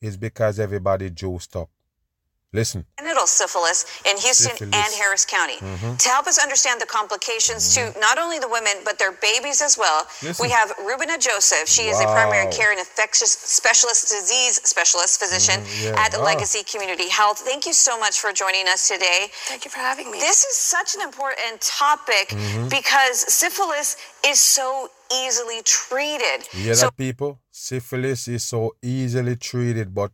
[0.00, 1.68] is because everybody juiced up.
[2.54, 2.86] Listen.
[3.00, 4.74] Genital syphilis in Houston syphilis.
[4.78, 5.58] and Harris County.
[5.58, 5.96] Mm-hmm.
[5.96, 7.92] To help us understand the complications mm-hmm.
[7.92, 10.40] to not only the women, but their babies as well, Listen.
[10.40, 11.66] we have Rubina Joseph.
[11.66, 11.90] She wow.
[11.90, 15.94] is a primary care and infectious specialist, disease specialist physician mm-hmm.
[15.94, 16.02] yeah.
[16.02, 17.40] at Legacy Community Health.
[17.40, 19.26] Thank you so much for joining us today.
[19.50, 20.18] Thank you for having me.
[20.20, 22.68] This is such an important topic mm-hmm.
[22.68, 26.46] because syphilis is so easily treated.
[26.54, 27.40] Yeah, so- that people?
[27.50, 30.12] Syphilis is so easily treated, but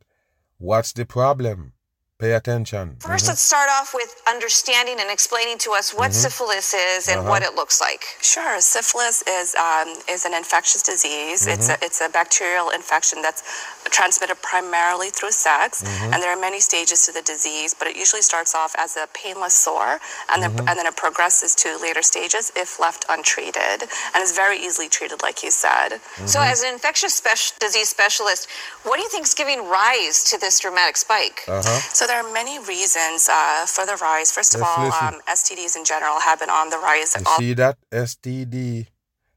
[0.57, 1.74] what's the problem?
[2.20, 2.96] Pay attention.
[3.00, 3.28] 1st let mm-hmm.
[3.28, 6.28] let's start off with understanding and explaining to us what mm-hmm.
[6.28, 7.30] syphilis is and uh-huh.
[7.30, 8.04] what it looks like.
[8.20, 8.60] Sure.
[8.60, 11.48] Syphilis is um, is an infectious disease.
[11.48, 11.54] Mm-hmm.
[11.54, 13.42] It's a it's a bacterial infection that's
[13.88, 16.12] transmitted primarily through sex, mm-hmm.
[16.12, 17.72] and there are many stages to the disease.
[17.72, 19.98] But it usually starts off as a painless sore,
[20.30, 20.68] and then mm-hmm.
[20.68, 25.22] and then it progresses to later stages if left untreated, and is very easily treated,
[25.22, 26.04] like you said.
[26.28, 26.52] So, mm-hmm.
[26.52, 28.46] as an infectious spe- disease specialist,
[28.84, 31.48] what do you think is giving rise to this dramatic spike?
[31.48, 31.80] Uh-huh.
[31.96, 34.32] So there are many reasons uh, for the rise.
[34.32, 37.14] First of all, um, STDs in general have been on the rise.
[37.16, 38.88] You see that STD,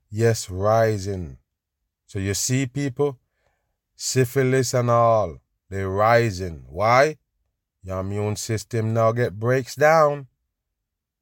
[0.10, 1.38] yes, rising.
[2.08, 3.20] So you see people,
[3.96, 5.38] syphilis and all,
[5.70, 6.66] they're rising.
[6.68, 7.18] Why?
[7.84, 10.28] Your immune system now get breaks down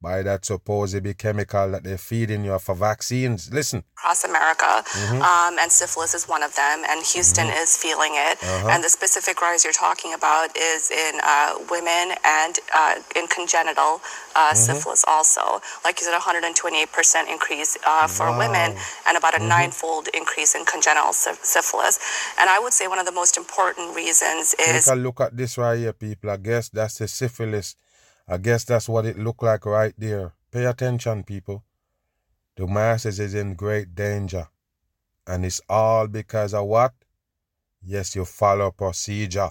[0.02, 3.52] by that supposedly chemical that they're feeding you for vaccines.
[3.52, 3.84] Listen.
[3.96, 5.22] Across America, mm-hmm.
[5.22, 7.62] um, and syphilis is one of them, and Houston mm-hmm.
[7.62, 8.42] is feeling it.
[8.42, 8.68] Uh-huh.
[8.72, 14.02] And the specific rise you're talking about is in uh, women and uh, in congenital
[14.34, 14.56] uh, mm-hmm.
[14.56, 15.62] syphilis also.
[15.84, 18.38] Like you said, 128% increase uh, for wow.
[18.38, 18.76] women
[19.06, 19.48] and about a mm-hmm.
[19.48, 22.00] ninefold increase in congenital syphilis.
[22.40, 24.86] And I would say one of the most important reasons is.
[24.86, 26.30] Take a look at this right here, people.
[26.30, 27.76] I guess that's the syphilis
[28.28, 30.32] I guess that's what it looked like right there.
[30.50, 31.64] Pay attention, people.
[32.56, 34.48] The masses is in great danger.
[35.26, 36.92] And it's all because of what?
[37.82, 39.50] Yes, you follow procedure.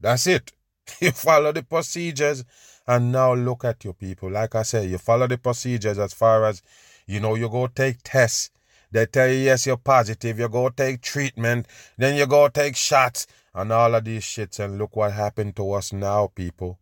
[0.00, 0.52] That's it.
[1.00, 2.44] You follow the procedures.
[2.86, 4.30] And now look at you, people.
[4.30, 6.60] Like I said, you follow the procedures as far as,
[7.06, 8.50] you know, you go take tests.
[8.90, 10.38] They tell you, yes, you're positive.
[10.38, 11.66] You go take treatment.
[11.96, 14.58] Then you go take shots and all of these shits.
[14.58, 16.78] And look what happened to us now, people.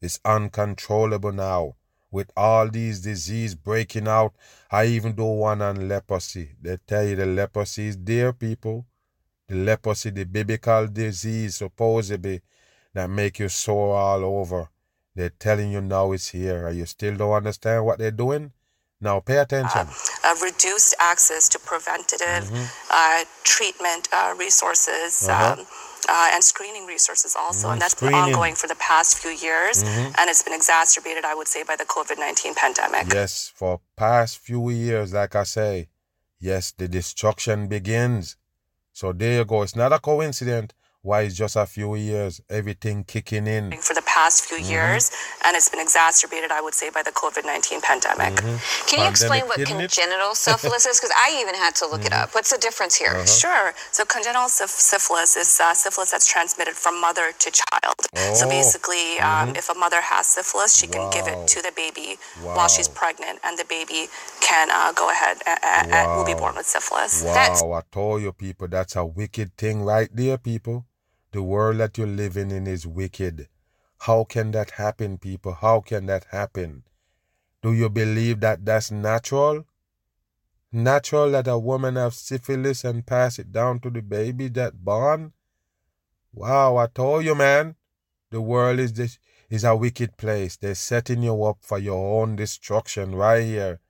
[0.00, 1.74] It's uncontrollable now.
[2.10, 4.34] With all these disease breaking out,
[4.70, 6.52] I even do one on leprosy.
[6.60, 8.86] They tell you the leprosy is there, people.
[9.48, 12.40] The leprosy, the biblical disease, supposedly,
[12.94, 14.70] that make you sore all over.
[15.14, 16.66] They're telling you now it's here.
[16.66, 18.52] Are you still don't understand what they're doing?
[19.00, 19.86] Now pay attention.
[20.24, 22.64] Uh, reduced access to preventative mm-hmm.
[22.90, 25.28] uh, treatment uh, resources.
[25.28, 25.56] Uh-huh.
[25.58, 25.66] Um,
[26.08, 27.68] uh, and screening resources also.
[27.68, 28.18] Mm, and that's screening.
[28.18, 29.84] been ongoing for the past few years.
[29.84, 30.12] Mm-hmm.
[30.18, 33.12] And it's been exacerbated, I would say, by the COVID 19 pandemic.
[33.12, 35.88] Yes, for past few years, like I say,
[36.40, 38.36] yes, the destruction begins.
[38.92, 39.62] So there you go.
[39.62, 40.72] It's not a coincidence
[41.08, 43.72] why it's just a few years, everything kicking in.
[43.80, 44.70] For the past few mm-hmm.
[44.70, 45.10] years,
[45.44, 48.34] and it's been exacerbated, I would say, by the COVID 19 pandemic.
[48.34, 48.86] Mm-hmm.
[48.88, 51.00] Can you explain what congenital syphilis is?
[51.00, 52.12] Because I even had to look mm-hmm.
[52.20, 52.34] it up.
[52.34, 53.16] What's the difference here?
[53.16, 53.24] Uh-huh.
[53.24, 53.72] Sure.
[53.90, 57.96] So, congenital syphilis is uh, syphilis that's transmitted from mother to child.
[58.14, 58.34] Oh.
[58.34, 59.56] So, basically, um, mm-hmm.
[59.56, 61.16] if a mother has syphilis, she can wow.
[61.16, 62.54] give it to the baby wow.
[62.56, 66.18] while she's pregnant, and the baby can uh, go ahead and, wow.
[66.18, 67.24] will be born with syphilis.
[67.24, 70.84] Wow, that's- I told you, people, that's a wicked thing right there, people.
[71.32, 73.48] The world that you're living in is wicked.
[74.00, 75.52] How can that happen, people?
[75.52, 76.84] How can that happen?
[77.62, 79.66] Do you believe that that's natural?
[80.72, 85.32] Natural that a woman have syphilis and pass it down to the baby that born?
[86.32, 87.76] Wow, I told you, man.
[88.30, 89.18] The world is this
[89.50, 90.56] is a wicked place.
[90.56, 93.80] They're setting you up for your own destruction right here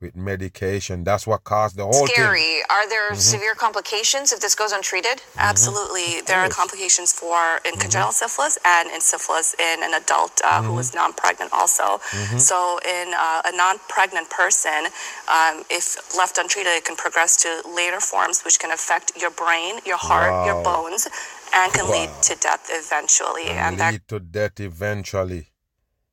[0.00, 1.02] with medication.
[1.02, 2.40] That's what caused the whole Scary.
[2.40, 2.62] thing.
[2.70, 3.18] Are there mm-hmm.
[3.18, 5.18] severe complications if this goes untreated?
[5.18, 5.40] Mm-hmm.
[5.40, 6.20] Absolutely.
[6.26, 7.34] There are complications for
[7.64, 7.80] in mm-hmm.
[7.80, 11.98] congenital syphilis and in syphilis in an adult uh, who is non-pregnant also.
[11.98, 12.38] Mm-hmm.
[12.38, 14.86] So in uh, a non-pregnant person,
[15.28, 19.80] um, if left untreated, it can progress to later forms which can affect your brain,
[19.84, 20.46] your heart, wow.
[20.46, 21.08] your bones,
[21.52, 22.06] and can wow.
[22.06, 23.48] lead to death eventually.
[23.48, 25.48] And, and lead that- to death eventually.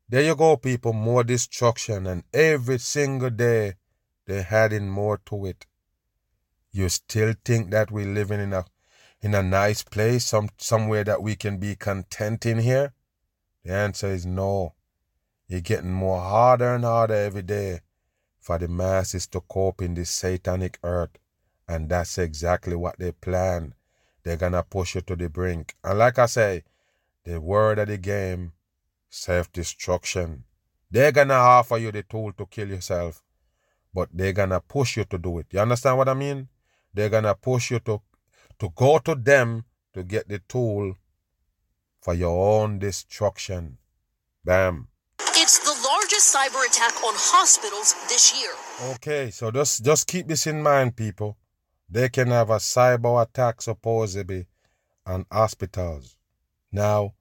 [0.08, 0.94] There you go, people.
[0.94, 3.74] More destruction, and every single day
[4.26, 5.66] they're adding more to it.
[6.72, 8.66] You still think that we're living in a
[9.22, 12.94] in a nice place, some somewhere that we can be content in here?
[13.64, 14.76] The answer is no.
[15.48, 17.80] You're getting more harder and harder every day
[18.40, 21.18] for the masses to cope in this satanic earth.
[21.68, 23.74] And that's exactly what they plan.
[24.22, 25.76] They're gonna push you to the brink.
[25.84, 26.64] And like I say,
[27.24, 28.54] the word of the game,
[29.16, 30.44] self-destruction.
[30.92, 33.24] They're gonna offer you the tool to kill yourself,
[33.94, 35.48] but they're gonna push you to do it.
[35.52, 36.50] You understand what I mean?
[36.94, 38.02] They're gonna push you to
[38.60, 40.96] to go to them to get the tool
[42.02, 43.78] for your own destruction.
[44.44, 44.88] Bam.
[45.38, 48.54] It's the largest cyber attack on hospitals this year.
[48.96, 51.38] Okay, so just just keep this in mind, people.
[51.90, 54.48] They can have a cyber attack supposedly
[55.06, 56.18] on hospitals.
[56.72, 57.14] Now,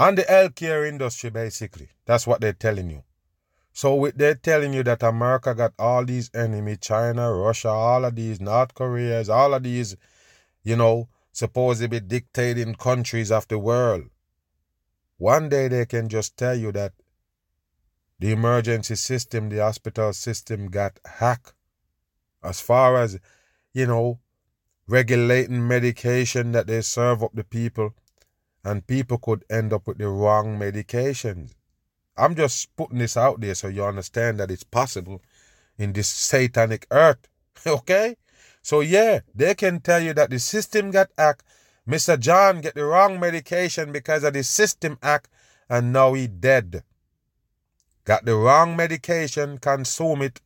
[0.00, 3.02] on the healthcare industry, basically, that's what they're telling you.
[3.74, 8.40] So they're telling you that America got all these enemy, China, Russia, all of these,
[8.40, 9.96] North Koreas, all of these,
[10.64, 14.04] you know, supposedly dictating countries of the world.
[15.18, 16.94] One day they can just tell you that
[18.18, 21.52] the emergency system, the hospital system got hacked.
[22.42, 23.20] As far as,
[23.74, 24.20] you know,
[24.88, 27.94] regulating medication that they serve up the people,
[28.64, 31.52] and people could end up with the wrong medications.
[32.16, 35.22] I'm just putting this out there so you understand that it's possible
[35.78, 37.28] in this satanic earth.
[37.66, 38.16] okay?
[38.62, 41.44] So yeah, they can tell you that the system got act.
[41.88, 42.18] Mr.
[42.18, 45.28] John get the wrong medication because of the system act
[45.68, 46.82] and now he dead.
[48.04, 50.40] Got the wrong medication, consume it.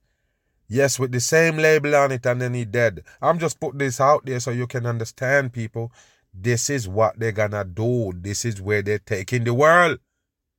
[0.69, 3.03] Yes, with the same label on it and then he dead.
[3.21, 5.93] I'm just putting this out there so you can understand people.
[6.35, 8.12] This is what they're gonna do.
[8.14, 10.01] This is where they're taking the world.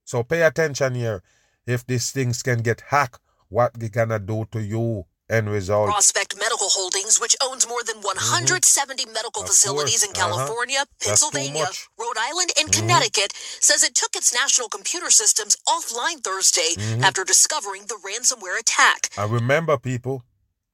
[0.06, 1.22] So pay attention here.
[1.68, 3.20] If these things can get hacked,
[3.50, 5.06] what they gonna do to you?
[5.28, 5.90] End result.
[5.90, 9.12] Prospect Medical Holdings, which owns more than 170 mm-hmm.
[9.12, 10.16] medical of facilities course.
[10.16, 10.38] in uh-huh.
[10.38, 11.02] California, uh-huh.
[11.02, 11.66] Pennsylvania,
[12.00, 12.82] Rhode Island, and mm-hmm.
[12.82, 17.04] Connecticut, says it took its national computer systems offline Thursday mm-hmm.
[17.04, 19.10] after discovering the ransomware attack.
[19.18, 20.22] I remember, people,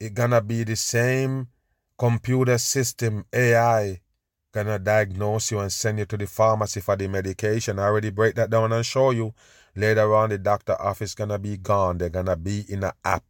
[0.02, 1.48] it gonna be the same
[1.98, 4.02] computer system AI
[4.52, 7.80] gonna diagnose you and send you to the pharmacy for the medication.
[7.80, 9.34] I already break that down and show you.
[9.76, 11.98] Later on, the doctor office gonna be gone.
[11.98, 13.24] They're gonna be in an app.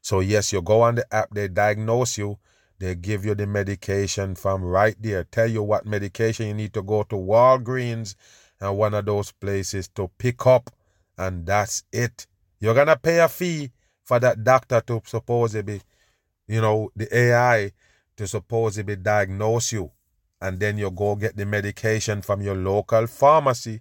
[0.00, 2.38] So yes, you go on the app, they diagnose you,
[2.78, 5.24] they give you the medication from right there.
[5.24, 8.14] Tell you what medication you need to go to Walgreens
[8.60, 10.70] and one of those places to pick up,
[11.18, 12.26] and that's it.
[12.60, 13.72] You're gonna pay a fee
[14.04, 15.82] for that doctor to supposedly,
[16.46, 17.72] you know, the AI
[18.16, 19.90] to supposedly diagnose you
[20.40, 23.80] and then you go get the medication from your local pharmacy.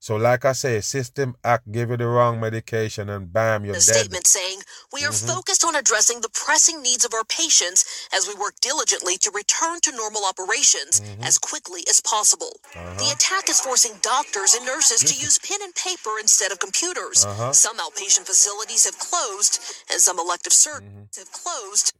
[0.00, 3.80] So, like I say, System Act give you the wrong medication and bam, you're the
[3.80, 3.96] dead.
[3.96, 4.60] statement saying,
[4.92, 5.26] We are mm-hmm.
[5.26, 9.80] focused on addressing the pressing needs of our patients as we work diligently to return
[9.82, 11.24] to normal operations mm-hmm.
[11.24, 12.60] as quickly as possible.
[12.76, 12.94] Uh-huh.
[12.94, 17.24] The attack is forcing doctors and nurses to use pen and paper instead of computers.
[17.26, 17.52] Uh-huh.
[17.52, 19.58] Some outpatient facilities have closed,
[19.90, 21.18] and some elective surgeries mm-hmm.
[21.18, 21.92] have closed.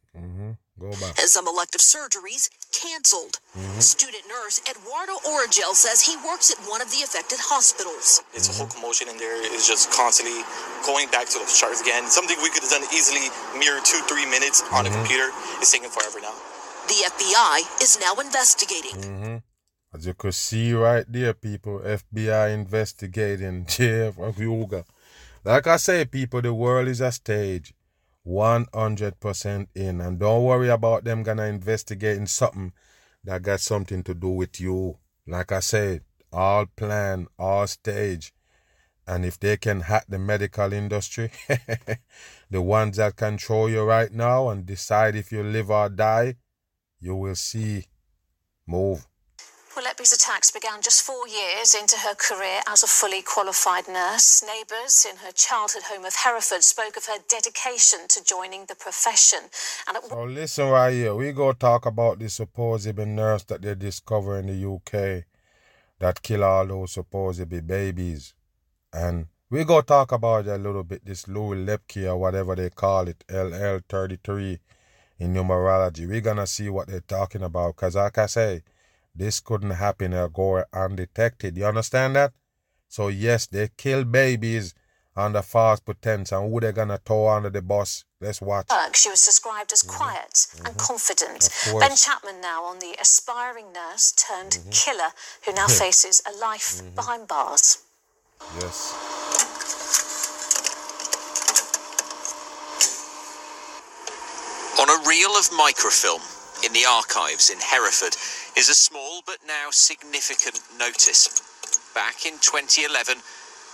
[0.79, 1.19] Go back.
[1.19, 3.43] And some elective surgeries canceled.
[3.51, 3.83] Mm-hmm.
[3.83, 8.23] Student nurse Eduardo Origel says he works at one of the affected hospitals.
[8.33, 8.55] It's mm-hmm.
[8.55, 9.35] a whole commotion in there.
[9.51, 10.39] It's just constantly
[10.87, 12.07] going back to those charts again.
[12.07, 13.27] Something we could have done easily
[13.59, 14.95] mere two, three minutes on mm-hmm.
[14.95, 16.33] a computer is taking forever now.
[16.87, 18.97] The FBI is now investigating.
[18.97, 19.37] Mm-hmm.
[19.93, 24.85] As you could see right there, people, FBI investigating Jeff Yuga.
[25.43, 27.73] Like I say, people, the world is a stage.
[28.29, 30.01] 100% in.
[30.01, 32.73] And don't worry about them gonna investigate in something
[33.23, 34.97] that got something to do with you.
[35.25, 38.33] Like I said, all plan, all stage.
[39.07, 41.31] And if they can hack the medical industry,
[42.51, 46.35] the ones that control you right now and decide if you live or die,
[46.99, 47.85] you will see.
[48.67, 49.08] Move.
[49.81, 54.43] Letby's attacks began just four years into her career as a fully qualified nurse.
[54.43, 59.39] Neighbours in her childhood home of Hereford spoke of her dedication to joining the profession.
[59.87, 61.15] And so listen right here.
[61.15, 65.25] We go talk about the supposed nurse that they discover in the UK
[65.99, 68.33] that kill all those supposed babies.
[68.91, 72.69] And we go talk about it a little bit, this Louis Lepke or whatever they
[72.69, 74.59] call it, LL33
[75.19, 76.07] in numerology.
[76.07, 77.75] We're going to see what they're talking about.
[77.75, 78.61] Because like I say,
[79.19, 81.57] this couldn't happen or go undetected.
[81.57, 82.31] You understand that?
[82.87, 84.73] So yes, they kill babies
[85.15, 88.05] under false pretense, and who they gonna throw under the bus?
[88.21, 88.67] Let's watch.
[88.93, 89.97] She was described as mm-hmm.
[89.97, 90.65] quiet mm-hmm.
[90.65, 91.49] and confident.
[91.79, 94.69] Ben Chapman now on the aspiring nurse turned mm-hmm.
[94.71, 95.11] killer
[95.45, 96.95] who now faces a life mm-hmm.
[96.95, 97.79] behind bars.
[98.55, 98.95] Yes.
[104.79, 106.21] On a reel of microfilm
[106.65, 108.15] in the archives in Hereford
[108.57, 111.29] is a small but now significant notice.
[111.95, 113.17] Back in 2011,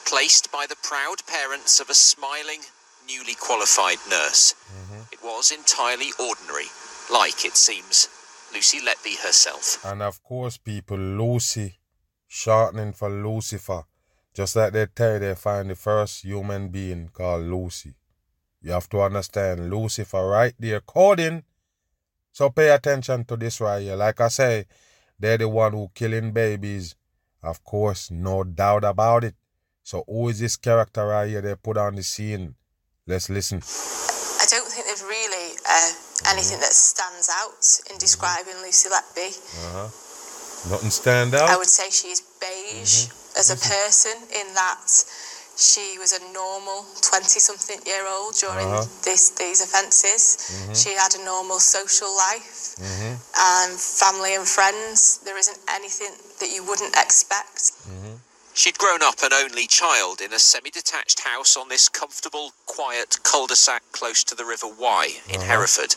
[0.06, 2.62] placed by the proud parents of a smiling,
[3.08, 4.54] newly qualified nurse.
[4.70, 5.02] Mm-hmm.
[5.12, 6.70] It was entirely ordinary,
[7.12, 8.08] like it seems
[8.54, 9.84] Lucy Letby herself.
[9.86, 11.80] And of course, people, Lucy,
[12.28, 13.84] shortening for Lucifer,
[14.34, 17.96] just like they tell you they find the first human being called Lucy.
[18.62, 21.44] You have to understand Lucifer right there coding.
[22.36, 23.96] So pay attention to this right here.
[23.96, 24.66] Like I say,
[25.18, 26.94] they're the one who killing babies.
[27.42, 29.36] Of course, no doubt about it.
[29.84, 32.56] So who is this character right here they put on the scene?
[33.08, 33.60] Let's listen.
[33.64, 35.92] I don't think there's really uh,
[36.28, 39.32] anything that stands out in describing Lucy Letby.
[39.32, 40.76] Uh-huh.
[40.76, 41.48] Nothing stand out?
[41.48, 43.40] I would say she's beige mm-hmm.
[43.40, 44.84] as a person in that
[45.56, 48.86] she was a normal 20 something year old during uh-huh.
[49.04, 50.38] this, these offences.
[50.52, 50.74] Mm-hmm.
[50.74, 53.16] She had a normal social life mm-hmm.
[53.16, 55.20] and family and friends.
[55.24, 57.72] There isn't anything that you wouldn't expect.
[57.88, 58.16] Mm-hmm.
[58.56, 63.20] She'd grown up an only child in a semi detached house on this comfortable, quiet
[63.22, 65.46] cul de sac close to the River Wye in uh-huh.
[65.46, 65.96] Hereford.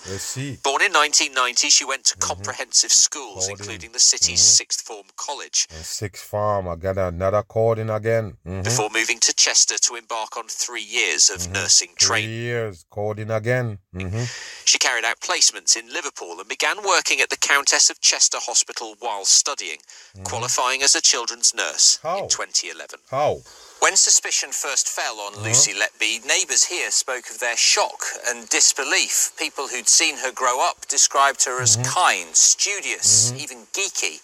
[0.65, 2.35] Born in 1990, she went to mm-hmm.
[2.35, 3.57] comprehensive schools, Cording.
[3.59, 4.57] including the city's mm-hmm.
[4.59, 5.69] sixth form college.
[5.71, 8.37] sixth form, I got another cording again.
[8.45, 8.63] Mm-hmm.
[8.63, 11.53] Before moving to Chester to embark on three years of mm-hmm.
[11.53, 12.29] nursing training.
[12.29, 13.79] Three years, again.
[13.95, 14.25] Mm-hmm.
[14.65, 18.97] She carried out placements in Liverpool and began working at the Countess of Chester Hospital
[18.99, 20.25] while studying, mm-hmm.
[20.25, 22.25] qualifying as a children's nurse How?
[22.25, 23.01] in 2011.
[23.11, 23.39] How?
[23.81, 25.45] When suspicion first fell on uh-huh.
[25.45, 29.33] Lucy Letby, neighbours here spoke of their shock and disbelief.
[29.39, 31.93] People who'd seen her grow up described her as mm-hmm.
[31.93, 33.41] kind, studious, mm-hmm.
[33.41, 34.21] even geeky,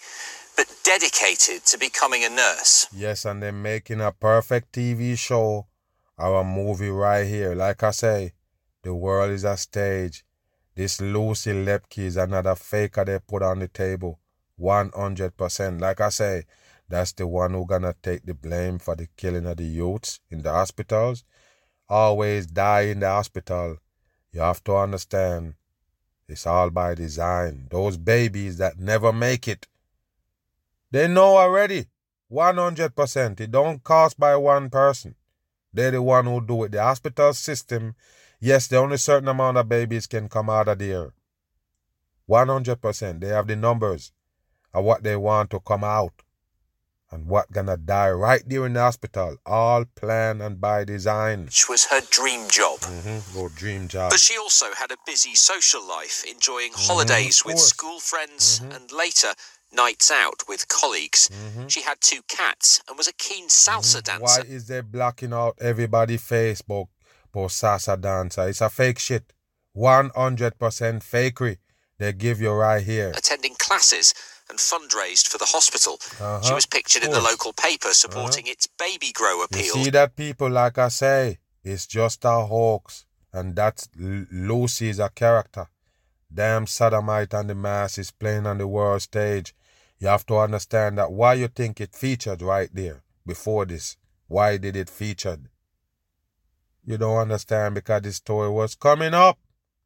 [0.57, 2.87] but dedicated to becoming a nurse.
[2.93, 5.67] Yes, and they're making a perfect TV show,
[6.17, 7.55] our movie right here.
[7.55, 8.33] Like I say,
[8.83, 10.23] the world is a stage.
[10.75, 14.19] This Lucy Letby is another faker they put on the table.
[14.59, 15.81] 100%.
[15.81, 16.43] Like I say,
[16.87, 20.43] that's the one who gonna take the blame for the killing of the youths in
[20.43, 21.23] the hospitals.
[21.89, 23.77] Always die in the hospital.
[24.31, 25.55] You have to understand,
[26.27, 27.67] it's all by design.
[27.71, 29.67] Those babies that never make it,
[30.91, 31.87] they know already.
[32.31, 33.39] 100%.
[33.39, 35.15] It don't cost by one person.
[35.73, 36.71] They're the one who do it.
[36.71, 37.95] The hospital system,
[38.39, 41.13] yes, the only certain amount of babies can come out of there.
[42.29, 43.21] 100%.
[43.21, 44.11] They have the numbers
[44.73, 46.24] of what they want to come out
[47.11, 51.45] and what gonna die right there in the hospital, all planned and by design.
[51.45, 52.79] Which was her dream job.
[52.79, 53.37] Mm-hmm.
[53.37, 54.11] Or dream job.
[54.11, 56.87] But she also had a busy social life, enjoying mm-hmm.
[56.87, 58.71] holidays with school friends mm-hmm.
[58.71, 59.29] and later
[59.71, 61.29] nights out with colleagues.
[61.29, 61.67] Mm-hmm.
[61.67, 64.21] She had two cats and was a keen salsa mm-hmm.
[64.21, 64.41] dancer.
[64.41, 66.87] Why is they blocking out everybody's Facebook
[67.31, 68.47] for salsa dancer?
[68.47, 69.31] It's a fake shit.
[69.75, 70.13] 100%
[70.57, 71.57] fakery.
[71.97, 73.11] They give you right here.
[73.15, 74.13] Attending classes
[74.49, 75.97] and fundraised for the hospital.
[76.19, 76.41] Uh-huh.
[76.41, 78.51] She was pictured in the local paper supporting uh-huh.
[78.51, 79.77] its baby grow appeal.
[79.77, 85.09] You see that people, like I say, it's just a hoax, and that's Lucy's a
[85.09, 85.67] character.
[86.33, 89.55] Damn sodomite and the mass is playing on the world stage.
[89.99, 93.97] You have to understand that why you think it featured right there before this.
[94.27, 95.49] Why did it featured?
[96.85, 99.39] You don't understand because this story was coming up.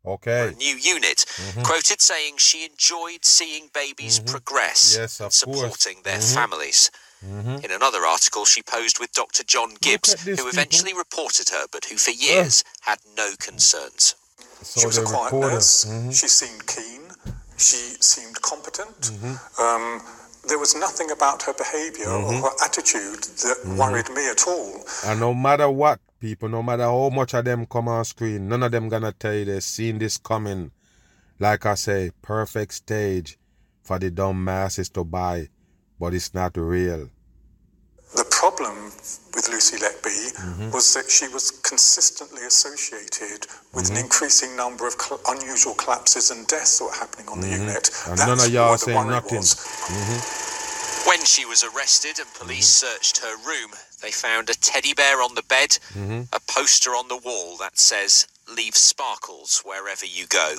[0.05, 0.53] Okay.
[0.57, 1.61] new unit, mm-hmm.
[1.61, 4.29] quoted saying she enjoyed seeing babies mm-hmm.
[4.29, 6.03] progress yes, and supporting course.
[6.03, 6.35] their mm-hmm.
[6.35, 6.91] families.
[7.25, 7.65] Mm-hmm.
[7.65, 9.43] In another article, she posed with Dr.
[9.43, 10.47] John Gibbs, who people.
[10.47, 12.91] eventually reported her, but who for years uh.
[12.91, 14.15] had no concerns.
[14.61, 15.85] So she was a quiet nurse.
[15.85, 16.11] Mm-hmm.
[16.11, 17.01] She seemed keen.
[17.57, 19.01] She seemed competent.
[19.01, 19.61] Mm-hmm.
[19.61, 20.01] Um,
[20.47, 24.81] there was nothing about her behavior or her attitude that worried me at all.
[25.05, 28.63] And no matter what people, no matter how much of them come on screen, none
[28.63, 30.71] of them gonna tell you they seen this coming.
[31.39, 33.37] Like I say, perfect stage
[33.81, 35.47] for the dumb masses to buy,
[35.99, 37.09] but it's not real.
[38.15, 38.85] The problem
[39.35, 40.71] with Lucy Letby mm-hmm.
[40.71, 43.95] was that she was consistently associated with mm-hmm.
[43.95, 47.51] an increasing number of cl- unusual collapses and deaths that were happening on mm-hmm.
[47.51, 47.89] the unit.
[48.09, 49.39] And That's none of y'all saying nothing.
[49.45, 51.09] Mm-hmm.
[51.09, 52.97] When she was arrested and police mm-hmm.
[52.97, 56.21] searched her room, they found a teddy bear on the bed, mm-hmm.
[56.33, 60.55] a poster on the wall that says, Leave sparkles wherever you go.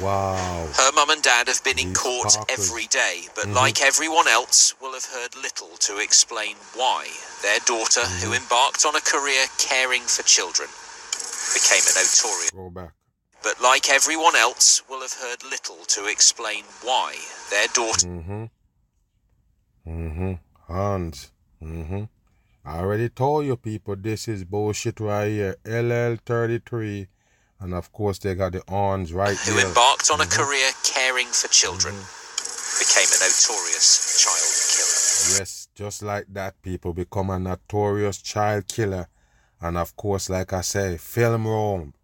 [0.00, 0.68] Wow.
[0.76, 2.70] Her mum and dad have been Leave in court sparkles.
[2.70, 3.54] every day, but mm-hmm.
[3.54, 7.08] like everyone else, will have heard little to explain why
[7.42, 8.26] their daughter, mm-hmm.
[8.28, 10.68] who embarked on a career caring for children,
[11.54, 12.50] became a notorious.
[12.50, 12.92] Go back.
[13.42, 17.16] But like everyone else, will have heard little to explain why
[17.50, 18.06] their daughter.
[18.06, 18.44] Mm-hmm.
[19.88, 20.32] Mm-hmm.
[20.72, 21.32] Hans.
[21.60, 22.04] Mm-hmm.
[22.64, 25.56] I already told you people this is bullshit right here.
[25.64, 27.08] LL33.
[27.60, 29.66] And of course they got the arms right Who there.
[29.66, 30.40] embarked on mm-hmm.
[30.40, 31.94] a career caring for children.
[31.94, 32.18] Mm-hmm.
[32.78, 35.38] Became a notorious child killer.
[35.38, 39.08] Yes, just like that, people become a notorious child killer.
[39.60, 41.94] And of course, like I say, film Rome.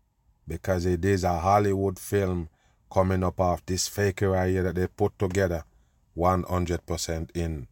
[0.47, 2.49] Because it is a Hollywood film
[2.91, 5.65] coming up off this fakery right here that they put together
[6.17, 7.67] 100% in.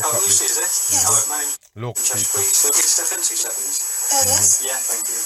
[0.00, 0.70] How loose is it?
[0.94, 1.02] Yeah.
[1.02, 2.38] How my name's Look, Just people.
[2.38, 2.54] please.
[2.54, 3.82] So get stuff in two seconds.
[4.14, 4.62] Uh, yes.
[4.62, 5.18] Yeah, thank you.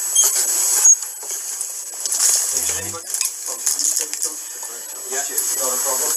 [2.57, 3.05] Is anybody?
[5.13, 5.25] Yeah,
[5.61, 6.13] not a problem.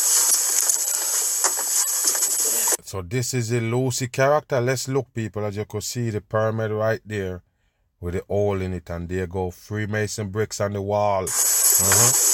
[2.83, 4.61] So this is the Lucy character.
[4.61, 7.43] Let's look, people, as you can see the pyramid right there
[7.99, 11.23] with the hole in it, and there go Freemason bricks on the wall.
[11.23, 12.31] Uh-huh.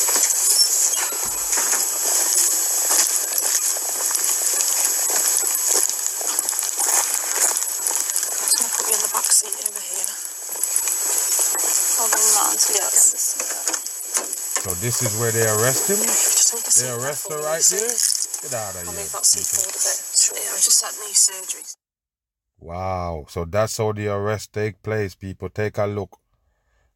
[14.64, 16.02] So this is where they arrest him?
[16.82, 17.94] They arrest her right there?
[18.42, 19.06] Get out of here.
[20.52, 21.64] I just had knee surgery.
[22.60, 23.26] Wow.
[23.30, 25.50] So that's how the arrest take place, people.
[25.50, 26.18] Take a look.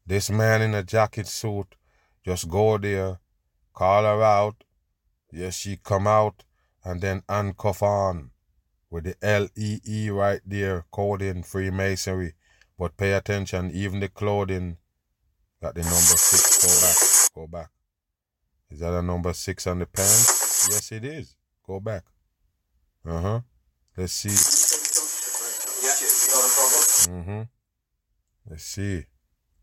[0.04, 1.76] This man in a jacket suit
[2.24, 3.20] just go there,
[3.72, 4.64] call her out.
[5.30, 6.44] Yes, she come out
[6.84, 8.30] and then handcuff on
[8.90, 12.34] with the L-E-E right there, coding Freemasonry.
[12.78, 14.78] But pay attention, even the clothing
[15.62, 17.28] got the number six.
[17.34, 17.50] Go back.
[17.50, 17.70] Go back.
[18.76, 20.68] Is that a number six on the pants?
[20.70, 21.34] Yes, it is.
[21.66, 22.04] Go back.
[23.08, 23.40] Uh huh.
[23.96, 24.28] Let's see.
[27.08, 27.42] Mm-hmm.
[28.50, 29.06] Let's see.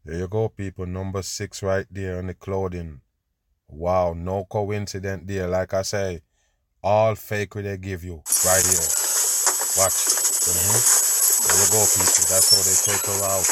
[0.03, 0.87] There you go, people.
[0.87, 3.01] Number six right there on the clothing.
[3.67, 5.47] Wow, no coincidence there.
[5.47, 6.21] Like I say,
[6.81, 8.89] all fake they give you right here.
[9.77, 10.09] Watch.
[10.41, 10.81] Mm-hmm.
[11.45, 12.25] There you go, people.
[12.33, 13.45] That's how they take her out.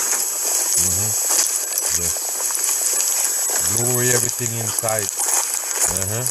[0.74, 2.02] Mm-hmm.
[2.02, 2.18] Yes.
[3.78, 5.21] Blurry everything inside.
[5.92, 6.24] Uh-huh.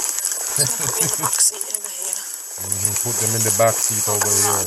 [2.61, 2.97] mm-hmm.
[3.05, 4.65] Put them in the back seat over here.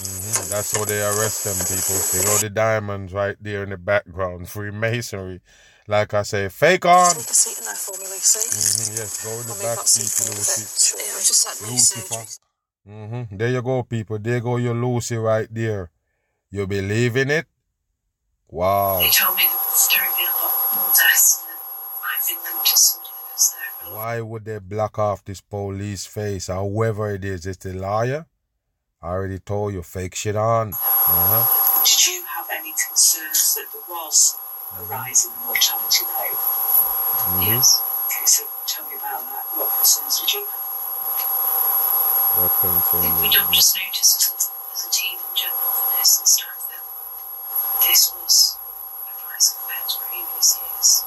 [0.00, 0.50] Mm-hmm.
[0.50, 1.94] That's how they arrest them people.
[2.10, 4.48] They know the diamonds right there in the background.
[4.48, 5.40] Freemasonry.
[5.86, 7.14] Like I say, fake on.
[7.14, 8.38] Take the seat in there for me, Lucy.
[8.38, 8.98] Mm-hmm.
[8.98, 10.96] Yes, go in the back seat, Lucy.
[10.98, 11.58] Yeah, I just had.
[12.88, 13.36] Mm-hmm.
[13.36, 14.18] There you go, people.
[14.18, 15.90] There go your Lucy right there.
[16.50, 17.46] You believe in it?
[18.48, 18.98] Wow.
[18.98, 21.54] They told me was going to be a lot more deaths and
[22.02, 23.89] I've been linked to somebody that was there.
[24.00, 26.46] Why would they block off this police face?
[26.46, 28.24] Whoever it is, it's the liar.
[29.02, 30.72] I already told you, fake shit on.
[30.72, 31.44] Uh-huh.
[31.84, 34.40] Did you have any concerns that there was
[34.80, 36.32] a rise in mortality rate?
[36.32, 37.52] Mm-hmm.
[37.52, 37.76] Yes.
[38.08, 39.44] Okay, so tell me about that.
[39.60, 40.64] What concerns did you have?
[42.40, 43.20] What concerns?
[43.20, 46.80] We don't just notice as a, as a team in general, the nursing staff, that
[47.84, 51.04] this was a rise compared to previous years.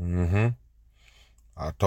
[0.00, 0.48] Mm-hmm.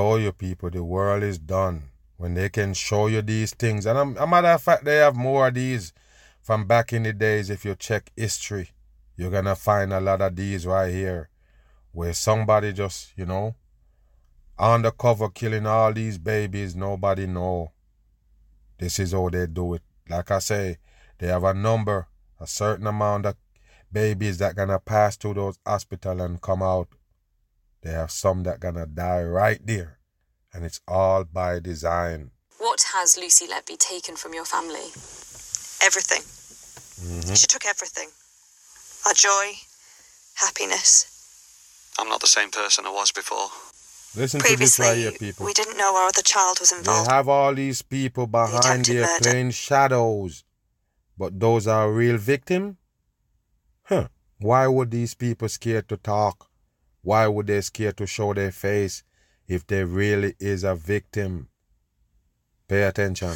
[0.02, 1.92] Told you people, the world is done.
[2.18, 3.86] When they can show you these things.
[3.86, 5.94] And a matter of fact, they have more of these
[6.42, 7.52] from back in the days.
[7.52, 8.72] If you check history,
[9.16, 11.30] you're going to find a lot of these right here.
[11.92, 13.54] Where somebody just, you know,
[14.58, 17.72] undercover killing all these babies, nobody know.
[18.80, 19.84] This is how they do it.
[20.10, 20.78] Like I say,
[21.20, 22.08] they have a number,
[22.40, 23.36] a certain amount of
[23.92, 26.88] babies that gonna pass through those hospital and come out
[27.82, 30.00] they have some that gonna die right there.
[30.54, 32.32] And it's all by design.
[32.58, 34.92] What has Lucy let Letby taken from your family?
[35.84, 36.22] Everything.
[36.22, 37.34] Mm-hmm.
[37.34, 38.10] She took everything.
[39.08, 39.58] Our joy,
[40.36, 41.94] happiness.
[41.98, 43.48] I'm not the same person I was before.
[44.16, 45.46] Listen to this right here, people.
[45.46, 47.10] We didn't know our other child was involved.
[47.10, 49.24] They have all these people behind there murder.
[49.24, 50.44] playing shadows.
[51.18, 52.76] But those are real victims?
[53.84, 54.10] Huh.
[54.40, 56.51] Why would these people scared to talk?
[57.04, 59.04] Why would they scare to show their face
[59.48, 61.50] if there really is a victim?
[62.68, 63.36] Pay attention.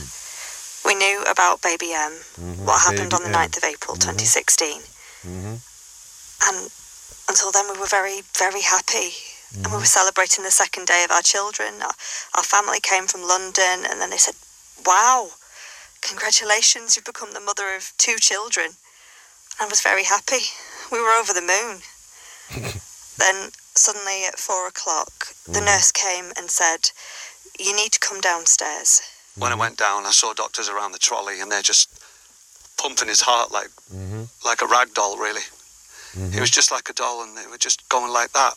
[0.85, 3.33] We knew about Baby M, Mhm, what happened Baby on the M.
[3.49, 4.01] 9th of April Mhm.
[4.01, 4.81] 2016.
[5.25, 5.55] Mm-hmm.
[6.47, 6.71] And
[7.27, 9.13] until then, we were very, very happy.
[9.53, 9.71] And Mm-hmm.
[9.73, 11.81] we were celebrating the second day of our children.
[11.81, 11.95] Our,
[12.35, 14.35] our family came from London, and then they said,
[14.85, 15.31] Wow,
[16.01, 18.77] congratulations, you've become the mother of two children.
[19.59, 20.51] And I was very happy.
[20.91, 21.81] We were over the moon.
[23.17, 25.65] then, suddenly at four o'clock, the Mhm.
[25.65, 26.91] nurse came and said,
[27.57, 29.01] You need to come downstairs.
[29.35, 31.87] When I went down, I saw doctors around the trolley, and they're just
[32.77, 34.23] pumping his heart like Mm-hmm.
[34.43, 35.41] like a rag doll, really.
[36.17, 36.33] Mm-hmm.
[36.37, 38.55] It was just like a doll, and they were just going like that,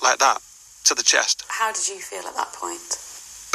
[0.00, 0.40] like that,
[0.84, 1.44] to the chest.
[1.48, 2.98] How did you feel at that point?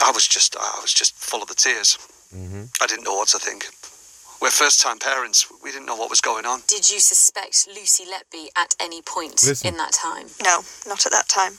[0.03, 1.97] I was just, I was just full of the tears.
[2.35, 2.65] Mm-hmm.
[2.81, 3.67] I didn't know what to think.
[4.39, 5.47] We're first-time parents.
[5.63, 6.61] We didn't know what was going on.
[6.67, 9.69] Did you suspect Lucy Letby at any point Listen.
[9.69, 10.27] in that time?
[10.43, 11.53] No, not at that time.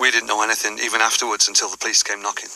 [0.00, 2.48] We didn't know anything even afterwards until the police came knocking.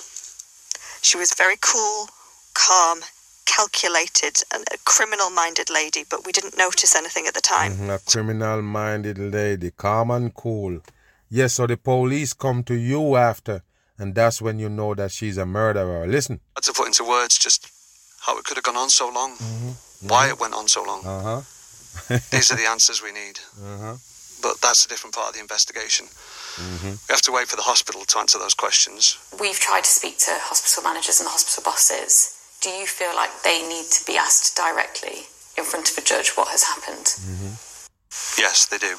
[1.01, 2.09] She was very cool,
[2.55, 3.01] calm,
[3.44, 7.73] calculated, and a criminal-minded lady, but we didn't notice anything at the time.
[7.73, 10.81] Mm-hmm, a criminal-minded lady, calm and cool.
[11.31, 13.62] Yes, so the police come to you after,
[13.97, 16.06] and that's when you know that she's a murderer.
[16.06, 16.40] Listen.
[16.56, 17.70] That's to put into words just
[18.27, 20.09] how it could have gone on so long, mm-hmm.
[20.09, 21.07] why it went on so long.
[21.07, 21.40] Uh-huh.
[22.31, 23.39] These are the answers we need.
[23.57, 23.97] Uh-huh.
[24.43, 26.07] But that's a different part of the investigation.
[26.07, 26.93] Mm-hmm.
[27.09, 29.16] We have to wait for the hospital to answer those questions.
[29.40, 32.35] We've tried to speak to hospital managers and the hospital bosses.
[32.61, 36.36] Do you feel like they need to be asked directly in front of a judge
[36.36, 37.07] what has happened?
[37.07, 37.55] Mm-hmm.
[38.43, 38.94] Yes, they do.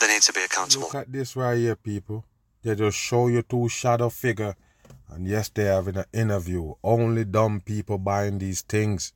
[0.00, 0.88] They need to be accountable.
[0.88, 2.24] Look at this right here, people.
[2.62, 4.54] They just show you two shadow figure
[5.10, 6.74] and yes, they have an interview.
[6.82, 9.12] Only dumb people buying these things.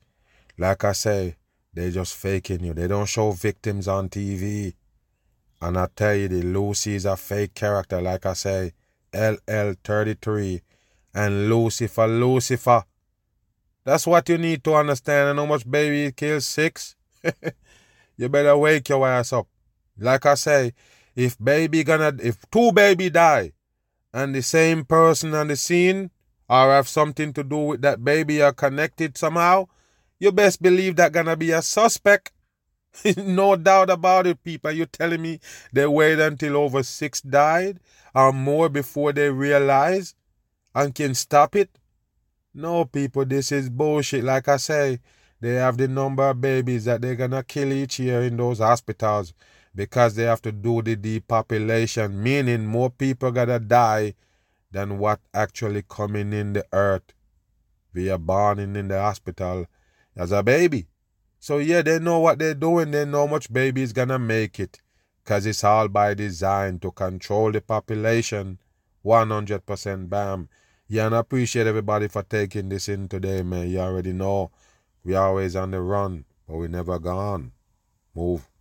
[0.58, 1.36] Like I say,
[1.74, 2.74] they're just faking you.
[2.74, 4.74] They don't show victims on TV.
[5.60, 8.00] And I tell you, the Lucy is a fake character.
[8.00, 8.72] Like I say,
[9.12, 10.60] LL33
[11.14, 12.84] and Lucifer, Lucifer.
[13.84, 15.30] That's what you need to understand.
[15.30, 16.96] And how much baby kills six?
[18.16, 19.46] you better wake your ass up.
[19.98, 20.72] Like I say,
[21.14, 23.52] if baby gonna, if two baby die,
[24.12, 26.10] and the same person on the scene
[26.48, 29.66] or have something to do with that baby are connected somehow,
[30.18, 32.32] you best believe that gonna be a suspect.
[33.16, 34.70] no doubt about it, people.
[34.70, 35.40] You telling me
[35.72, 37.80] they wait until over six died
[38.14, 40.14] or more before they realize
[40.74, 41.70] and can stop it?
[42.54, 44.24] No, people, this is bullshit.
[44.24, 45.00] Like I say,
[45.40, 49.32] they have the number of babies that they're gonna kill each year in those hospitals
[49.74, 54.14] because they have to do the depopulation, meaning more people gotta die
[54.70, 57.12] than what actually coming in the earth
[57.94, 59.66] We are born in the hospital
[60.16, 60.88] as a baby.
[61.38, 62.90] So yeah, they know what they're doing.
[62.92, 64.80] They know much baby is gonna make it,
[65.24, 68.58] cause it's all by design to control the population.
[69.04, 70.48] 100% bam.
[70.88, 73.68] Yeah, and I appreciate everybody for taking this in today, man.
[73.70, 74.50] You already know
[75.04, 77.52] we always on the run, but we never gone.
[78.14, 78.51] Move.